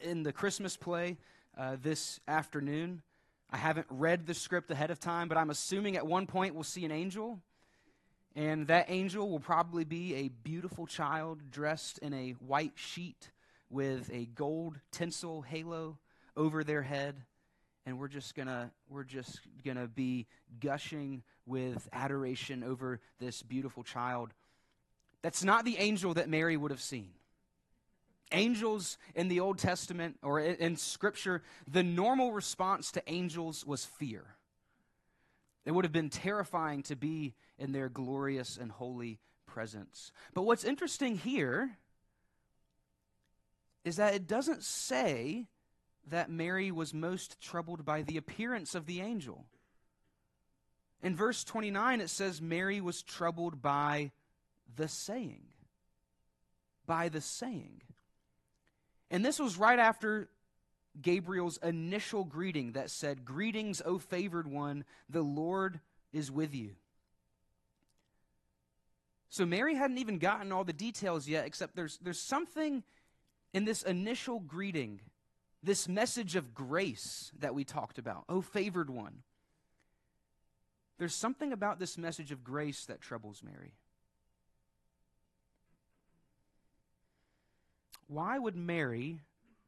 in 0.00 0.22
the 0.22 0.32
Christmas 0.32 0.76
play 0.76 1.16
uh, 1.58 1.76
this 1.82 2.20
afternoon. 2.28 3.02
I 3.50 3.56
haven't 3.56 3.86
read 3.90 4.26
the 4.26 4.34
script 4.34 4.70
ahead 4.70 4.90
of 4.90 5.00
time, 5.00 5.28
but 5.28 5.36
I'm 5.36 5.50
assuming 5.50 5.96
at 5.96 6.06
one 6.06 6.26
point 6.26 6.54
we'll 6.54 6.64
see 6.64 6.84
an 6.84 6.92
angel. 6.92 7.40
And 8.36 8.68
that 8.68 8.86
angel 8.88 9.28
will 9.28 9.40
probably 9.40 9.84
be 9.84 10.14
a 10.14 10.28
beautiful 10.28 10.86
child 10.86 11.50
dressed 11.50 11.98
in 11.98 12.14
a 12.14 12.32
white 12.32 12.74
sheet 12.76 13.30
with 13.70 14.10
a 14.12 14.26
gold 14.26 14.78
tinsel 14.90 15.42
halo 15.42 15.98
over 16.36 16.64
their 16.64 16.82
head. 16.82 17.22
And 17.86 17.98
we're 17.98 18.08
just 18.08 18.34
gonna 18.34 18.70
we're 18.88 19.04
just 19.04 19.40
gonna 19.64 19.88
be 19.88 20.26
gushing 20.60 21.22
with 21.46 21.88
adoration 21.92 22.62
over 22.62 23.00
this 23.18 23.42
beautiful 23.42 23.82
child. 23.82 24.34
That's 25.22 25.42
not 25.42 25.64
the 25.64 25.78
angel 25.78 26.14
that 26.14 26.28
Mary 26.28 26.56
would 26.56 26.70
have 26.70 26.80
seen. 26.80 27.10
Angels 28.32 28.96
in 29.14 29.28
the 29.28 29.40
Old 29.40 29.58
Testament 29.58 30.18
or 30.22 30.40
in 30.40 30.76
Scripture, 30.76 31.42
the 31.68 31.82
normal 31.82 32.32
response 32.32 32.92
to 32.92 33.02
angels 33.10 33.66
was 33.66 33.84
fear. 33.84 34.24
It 35.64 35.72
would 35.72 35.84
have 35.84 35.92
been 35.92 36.10
terrifying 36.10 36.82
to 36.84 36.96
be 36.96 37.34
in 37.58 37.72
their 37.72 37.88
glorious 37.88 38.56
and 38.56 38.70
holy 38.70 39.18
presence. 39.46 40.12
But 40.32 40.42
what's 40.42 40.64
interesting 40.64 41.16
here 41.16 41.76
is 43.84 43.96
that 43.96 44.14
it 44.14 44.26
doesn't 44.26 44.62
say 44.62 45.46
that 46.08 46.30
Mary 46.30 46.70
was 46.70 46.92
most 46.92 47.40
troubled 47.40 47.84
by 47.84 48.02
the 48.02 48.16
appearance 48.16 48.74
of 48.74 48.86
the 48.86 49.00
angel. 49.00 49.46
In 51.02 51.16
verse 51.16 51.44
29, 51.44 52.00
it 52.00 52.10
says 52.10 52.42
Mary 52.42 52.80
was 52.80 53.02
troubled 53.02 53.62
by 53.62 54.12
the 54.76 54.88
saying. 54.88 55.44
By 56.86 57.08
the 57.08 57.20
saying. 57.20 57.82
And 59.10 59.24
this 59.24 59.38
was 59.38 59.56
right 59.56 59.78
after 59.78 60.28
Gabriel's 61.00 61.56
initial 61.58 62.24
greeting 62.24 62.72
that 62.72 62.90
said, 62.90 63.24
Greetings, 63.24 63.80
O 63.84 63.98
favored 63.98 64.46
one, 64.46 64.84
the 65.08 65.22
Lord 65.22 65.80
is 66.12 66.30
with 66.30 66.54
you. 66.54 66.72
So 69.30 69.46
Mary 69.46 69.76
hadn't 69.76 69.98
even 69.98 70.18
gotten 70.18 70.50
all 70.50 70.64
the 70.64 70.72
details 70.72 71.28
yet, 71.28 71.46
except 71.46 71.76
there's, 71.76 71.98
there's 72.02 72.20
something 72.20 72.82
in 73.52 73.64
this 73.64 73.82
initial 73.82 74.40
greeting, 74.40 75.00
this 75.62 75.88
message 75.88 76.36
of 76.36 76.54
grace 76.54 77.32
that 77.38 77.54
we 77.54 77.64
talked 77.64 77.98
about. 77.98 78.24
Oh, 78.28 78.40
favored 78.40 78.90
one. 78.90 79.22
There's 80.98 81.14
something 81.14 81.52
about 81.52 81.78
this 81.78 81.96
message 81.96 82.30
of 82.30 82.44
grace 82.44 82.84
that 82.86 83.00
troubles 83.00 83.42
Mary. 83.42 83.72
Why 88.06 88.38
would 88.38 88.56
Mary 88.56 89.20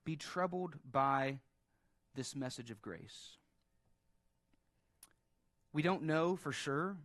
be 0.04 0.16
troubled 0.16 0.74
by 0.90 1.38
this 2.14 2.36
message 2.36 2.70
of 2.70 2.82
grace? 2.82 3.36
We 5.72 5.82
don't 5.82 6.02
know 6.02 6.36
for 6.36 6.52
sure. 6.52 6.96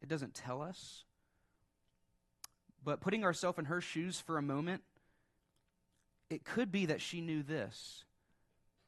It 0.00 0.08
doesn't 0.08 0.34
tell 0.34 0.62
us. 0.62 1.04
But 2.82 3.00
putting 3.00 3.24
ourselves 3.24 3.58
in 3.58 3.66
her 3.66 3.80
shoes 3.80 4.18
for 4.18 4.38
a 4.38 4.42
moment, 4.42 4.82
it 6.30 6.44
could 6.44 6.72
be 6.72 6.86
that 6.86 7.00
she 7.02 7.20
knew 7.20 7.42
this 7.42 8.04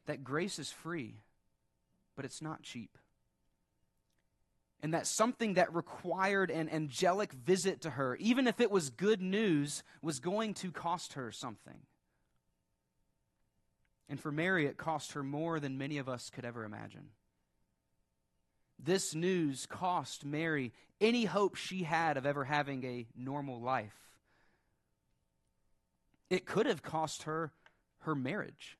that 0.07 0.25
grace 0.25 0.59
is 0.59 0.73
free, 0.73 1.21
but 2.17 2.25
it's 2.25 2.43
not 2.43 2.63
cheap 2.63 2.97
and 4.83 4.93
that 4.93 5.07
something 5.07 5.55
that 5.55 5.73
required 5.73 6.51
an 6.51 6.69
angelic 6.69 7.33
visit 7.33 7.83
to 7.83 7.91
her, 7.91 8.17
even 8.17 8.49
if 8.49 8.61
it 8.61 8.71
was 8.71 8.91
good 8.91 9.23
news, 9.23 9.85
was 10.03 10.19
going 10.19 10.55
to 10.55 10.73
cost 10.73 11.13
her 11.13 11.31
something. 11.31 11.79
And 14.09 14.19
for 14.21 14.33
Mary, 14.33 14.67
it 14.67 14.77
cost 14.77 15.13
her 15.13 15.23
more 15.23 15.61
than 15.61 15.79
many 15.79 15.99
of 15.99 16.09
us 16.09 16.31
could 16.31 16.45
ever 16.45 16.65
imagine. 16.65 17.11
This 18.77 19.15
news 19.15 19.67
cost 19.67 20.25
Mary 20.25 20.73
any 21.01 21.27
hope 21.27 21.55
she 21.55 21.85
had 21.85 22.17
of 22.17 22.27
ever 22.27 22.45
having 22.45 22.85
a 22.85 23.07
normal 23.17 23.61
life. 23.61 23.95
It 26.33 26.47
could 26.47 26.65
have 26.65 26.83
cost 26.83 27.25
her 27.25 27.53
her 28.01 28.15
marriage. 28.15 28.79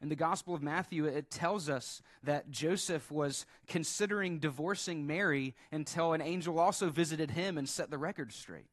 In 0.00 0.08
the 0.08 0.16
Gospel 0.16 0.54
of 0.54 0.62
Matthew, 0.62 1.04
it 1.04 1.30
tells 1.30 1.68
us 1.68 2.00
that 2.22 2.50
Joseph 2.50 3.10
was 3.10 3.44
considering 3.66 4.38
divorcing 4.38 5.06
Mary 5.06 5.54
until 5.70 6.14
an 6.14 6.22
angel 6.22 6.58
also 6.58 6.88
visited 6.88 7.32
him 7.32 7.58
and 7.58 7.68
set 7.68 7.90
the 7.90 7.98
record 7.98 8.32
straight. 8.32 8.70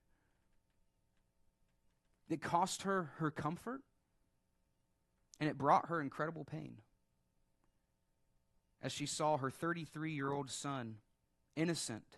It 2.29 2.41
cost 2.41 2.83
her 2.83 3.11
her 3.17 3.29
comfort, 3.29 3.81
and 5.41 5.49
it 5.49 5.57
brought 5.57 5.89
her 5.89 5.99
incredible 5.99 6.45
pain 6.45 6.77
as 8.81 8.93
she 8.93 9.05
saw 9.05 9.35
her 9.35 9.49
33 9.51 10.13
year 10.13 10.31
old 10.31 10.49
son 10.49 10.95
innocent 11.57 12.17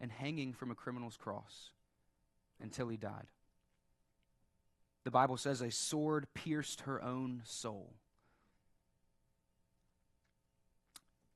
and 0.00 0.10
hanging 0.10 0.54
from 0.54 0.70
a 0.70 0.74
criminal's 0.74 1.18
cross 1.18 1.72
until 2.62 2.88
he 2.88 2.96
died. 2.96 3.26
The 5.04 5.10
Bible 5.10 5.36
says 5.36 5.60
a 5.60 5.70
sword 5.70 6.26
pierced 6.34 6.82
her 6.82 7.02
own 7.02 7.42
soul. 7.44 7.94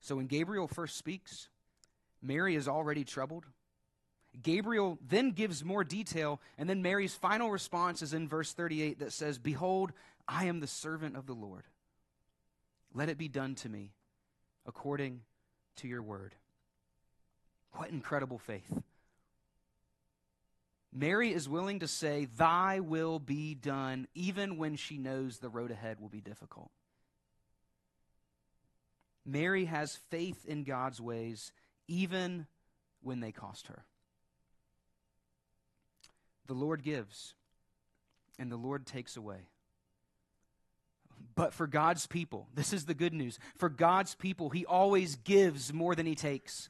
So 0.01 0.17
when 0.17 0.27
Gabriel 0.27 0.69
first 0.69 0.97
speaks, 0.97 1.49
Mary 2.21 2.57
is 2.57 2.69
already 2.69 3.05
troubled. 3.05 3.47
Gabriel 4.43 4.99
then 5.07 5.31
gives 5.31 5.65
more 5.65 5.85
detail, 5.85 6.41
and 6.59 6.69
then 6.69 6.83
Mary's 6.83 7.15
final 7.15 7.51
response 7.51 8.03
is 8.03 8.13
in 8.13 8.29
verse 8.29 8.53
38 8.53 8.99
that 8.99 9.13
says, 9.13 9.39
Behold, 9.39 9.93
I 10.29 10.47
am 10.47 10.61
the 10.61 10.67
servant 10.67 11.17
of 11.17 11.27
the 11.27 11.35
Lord. 11.35 11.65
Let 12.93 13.09
it 13.09 13.17
be 13.17 13.29
done 13.29 13.55
to 13.57 13.69
me 13.69 13.93
according 14.67 15.21
to 15.77 15.89
your 15.89 16.03
word. 16.03 16.35
What 17.73 17.91
incredible 17.91 18.39
faith. 18.39 18.73
Mary 20.95 21.33
is 21.33 21.49
willing 21.49 21.81
to 21.81 21.89
say, 21.89 22.27
Thy 22.37 22.79
will 22.79 23.19
be 23.19 23.55
done, 23.55 24.07
even 24.15 24.57
when 24.57 24.77
she 24.77 24.97
knows 24.97 25.39
the 25.39 25.49
road 25.49 25.73
ahead 25.73 26.01
will 26.01 26.09
be 26.09 26.21
difficult. 26.21 26.71
Mary 29.27 29.65
has 29.65 29.97
faith 30.11 30.45
in 30.47 30.63
God's 30.63 31.01
ways, 31.01 31.53
even 31.89 32.47
when 33.03 33.19
they 33.19 33.33
cost 33.33 33.67
her. 33.67 33.85
The 36.47 36.55
Lord 36.55 36.85
gives, 36.85 37.35
and 38.39 38.53
the 38.53 38.57
Lord 38.57 38.87
takes 38.87 39.17
away. 39.17 39.49
But 41.35 41.55
for 41.55 41.67
God's 41.67 42.07
people, 42.07 42.49
this 42.55 42.73
is 42.73 42.85
the 42.85 42.95
good 42.95 43.15
news. 43.15 43.41
For 43.57 43.69
God's 43.69 44.15
people, 44.15 44.51
He 44.51 44.65
always 44.65 45.17
gives 45.17 45.73
more 45.73 45.97
than 45.97 46.07
He 46.07 46.15
takes. 46.15 46.69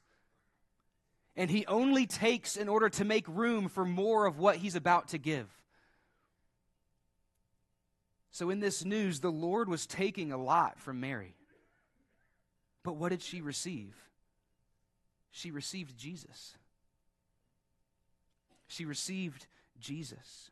And 1.37 1.51
He 1.51 1.66
only 1.66 2.07
takes 2.07 2.57
in 2.57 2.68
order 2.68 2.88
to 2.90 3.05
make 3.05 3.27
room 3.29 3.68
for 3.68 3.85
more 3.85 4.27
of 4.27 4.38
what 4.38 4.57
He's 4.57 4.77
about 4.77 5.09
to 5.09 5.18
give. 5.18 5.49
So, 8.31 8.51
in 8.51 8.61
this 8.61 8.85
news, 8.85 9.20
the 9.20 9.31
Lord 9.31 9.68
was 9.68 9.87
taking 9.87 10.33
a 10.33 10.37
lot 10.37 10.81
from 10.81 11.01
Mary. 11.01 11.37
But 12.83 12.97
what 12.97 13.11
did 13.11 13.23
she 13.23 13.40
receive? 13.40 13.94
She 15.31 15.51
received 15.51 15.97
Jesus. 15.97 16.55
She 18.68 18.85
received 18.85 19.47
Jesus. 19.81 20.51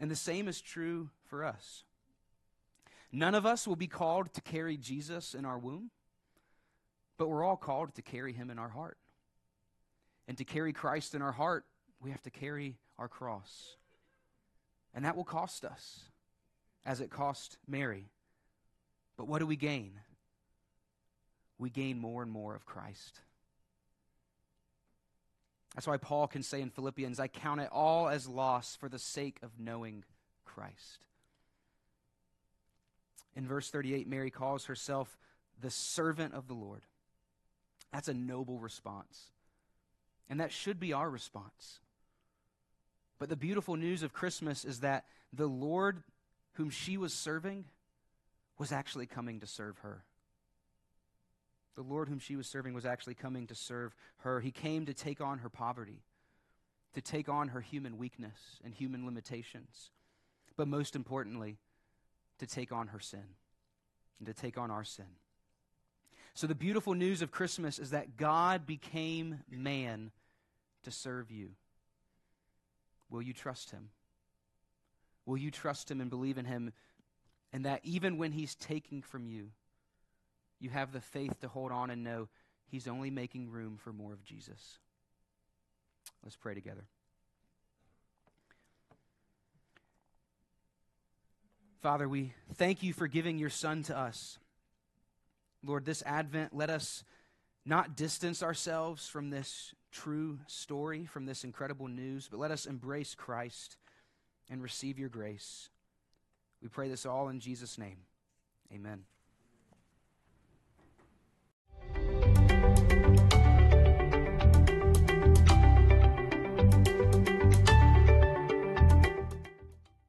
And 0.00 0.10
the 0.10 0.16
same 0.16 0.48
is 0.48 0.60
true 0.60 1.10
for 1.26 1.44
us. 1.44 1.84
None 3.10 3.34
of 3.34 3.46
us 3.46 3.66
will 3.66 3.76
be 3.76 3.86
called 3.86 4.32
to 4.34 4.40
carry 4.40 4.76
Jesus 4.76 5.34
in 5.34 5.44
our 5.44 5.58
womb, 5.58 5.90
but 7.16 7.28
we're 7.28 7.42
all 7.42 7.56
called 7.56 7.94
to 7.94 8.02
carry 8.02 8.32
him 8.32 8.50
in 8.50 8.58
our 8.58 8.68
heart. 8.68 8.98
And 10.28 10.36
to 10.38 10.44
carry 10.44 10.72
Christ 10.72 11.14
in 11.14 11.22
our 11.22 11.32
heart, 11.32 11.64
we 12.00 12.10
have 12.10 12.22
to 12.22 12.30
carry 12.30 12.76
our 12.98 13.08
cross. 13.08 13.76
And 14.94 15.04
that 15.04 15.16
will 15.16 15.24
cost 15.24 15.64
us, 15.64 16.00
as 16.84 17.00
it 17.00 17.10
cost 17.10 17.56
Mary. 17.66 18.10
But 19.16 19.26
what 19.26 19.40
do 19.40 19.46
we 19.46 19.56
gain? 19.56 19.92
We 21.58 21.70
gain 21.70 21.98
more 21.98 22.22
and 22.22 22.30
more 22.30 22.54
of 22.54 22.66
Christ. 22.66 23.20
That's 25.74 25.86
why 25.86 25.96
Paul 25.96 26.26
can 26.26 26.42
say 26.42 26.60
in 26.60 26.70
Philippians, 26.70 27.18
I 27.18 27.28
count 27.28 27.60
it 27.60 27.68
all 27.72 28.08
as 28.08 28.28
loss 28.28 28.76
for 28.76 28.88
the 28.88 28.98
sake 28.98 29.38
of 29.42 29.58
knowing 29.58 30.04
Christ. 30.44 31.04
In 33.34 33.46
verse 33.46 33.70
38, 33.70 34.08
Mary 34.08 34.30
calls 34.30 34.66
herself 34.66 35.16
the 35.60 35.70
servant 35.70 36.34
of 36.34 36.48
the 36.48 36.54
Lord. 36.54 36.82
That's 37.92 38.08
a 38.08 38.14
noble 38.14 38.58
response. 38.58 39.30
And 40.28 40.40
that 40.40 40.52
should 40.52 40.78
be 40.78 40.92
our 40.92 41.08
response. 41.08 41.80
But 43.18 43.28
the 43.28 43.36
beautiful 43.36 43.76
news 43.76 44.02
of 44.02 44.12
Christmas 44.12 44.64
is 44.64 44.80
that 44.80 45.04
the 45.32 45.46
Lord 45.46 46.02
whom 46.54 46.70
she 46.70 46.96
was 46.96 47.14
serving 47.14 47.64
was 48.58 48.72
actually 48.72 49.06
coming 49.06 49.40
to 49.40 49.46
serve 49.46 49.78
her. 49.78 50.04
The 51.76 51.82
Lord 51.82 52.08
whom 52.08 52.18
she 52.18 52.36
was 52.36 52.48
serving 52.48 52.74
was 52.74 52.84
actually 52.84 53.14
coming 53.14 53.46
to 53.46 53.54
serve 53.54 53.94
her. 54.18 54.40
He 54.40 54.50
came 54.50 54.86
to 54.86 54.94
take 54.94 55.20
on 55.20 55.38
her 55.38 55.48
poverty, 55.48 56.02
to 56.94 57.00
take 57.00 57.28
on 57.28 57.48
her 57.48 57.60
human 57.60 57.98
weakness 57.98 58.58
and 58.64 58.74
human 58.74 59.06
limitations, 59.06 59.90
but 60.56 60.66
most 60.66 60.96
importantly, 60.96 61.58
to 62.38 62.46
take 62.46 62.72
on 62.72 62.88
her 62.88 62.98
sin 62.98 63.24
and 64.18 64.26
to 64.26 64.34
take 64.34 64.58
on 64.58 64.70
our 64.70 64.84
sin. 64.84 65.06
So, 66.38 66.46
the 66.46 66.54
beautiful 66.54 66.94
news 66.94 67.20
of 67.20 67.32
Christmas 67.32 67.80
is 67.80 67.90
that 67.90 68.16
God 68.16 68.64
became 68.64 69.40
man 69.50 70.12
to 70.84 70.92
serve 70.92 71.32
you. 71.32 71.48
Will 73.10 73.20
you 73.20 73.32
trust 73.32 73.72
him? 73.72 73.88
Will 75.26 75.36
you 75.36 75.50
trust 75.50 75.90
him 75.90 76.00
and 76.00 76.08
believe 76.08 76.38
in 76.38 76.44
him? 76.44 76.72
And 77.52 77.64
that 77.64 77.80
even 77.82 78.18
when 78.18 78.30
he's 78.30 78.54
taking 78.54 79.02
from 79.02 79.26
you, 79.26 79.48
you 80.60 80.70
have 80.70 80.92
the 80.92 81.00
faith 81.00 81.40
to 81.40 81.48
hold 81.48 81.72
on 81.72 81.90
and 81.90 82.04
know 82.04 82.28
He's 82.68 82.86
only 82.86 83.10
making 83.10 83.50
room 83.50 83.76
for 83.76 83.92
more 83.92 84.12
of 84.12 84.22
Jesus. 84.24 84.78
Let's 86.22 86.36
pray 86.36 86.54
together. 86.54 86.84
Father, 91.82 92.08
we 92.08 92.32
thank 92.54 92.84
you 92.84 92.92
for 92.92 93.08
giving 93.08 93.38
your 93.38 93.50
Son 93.50 93.82
to 93.84 93.98
us. 93.98 94.38
Lord, 95.64 95.84
this 95.84 96.02
Advent, 96.06 96.54
let 96.54 96.70
us 96.70 97.04
not 97.64 97.96
distance 97.96 98.42
ourselves 98.42 99.08
from 99.08 99.30
this 99.30 99.74
true 99.92 100.38
story, 100.46 101.06
from 101.06 101.26
this 101.26 101.44
incredible 101.44 101.88
news, 101.88 102.28
but 102.30 102.40
let 102.40 102.50
us 102.50 102.66
embrace 102.66 103.14
Christ 103.14 103.76
and 104.48 104.62
receive 104.62 104.98
your 104.98 105.08
grace. 105.08 105.68
We 106.62 106.68
pray 106.68 106.88
this 106.88 107.06
all 107.06 107.28
in 107.28 107.40
Jesus' 107.40 107.78
name. 107.78 107.98
Amen. 108.72 109.04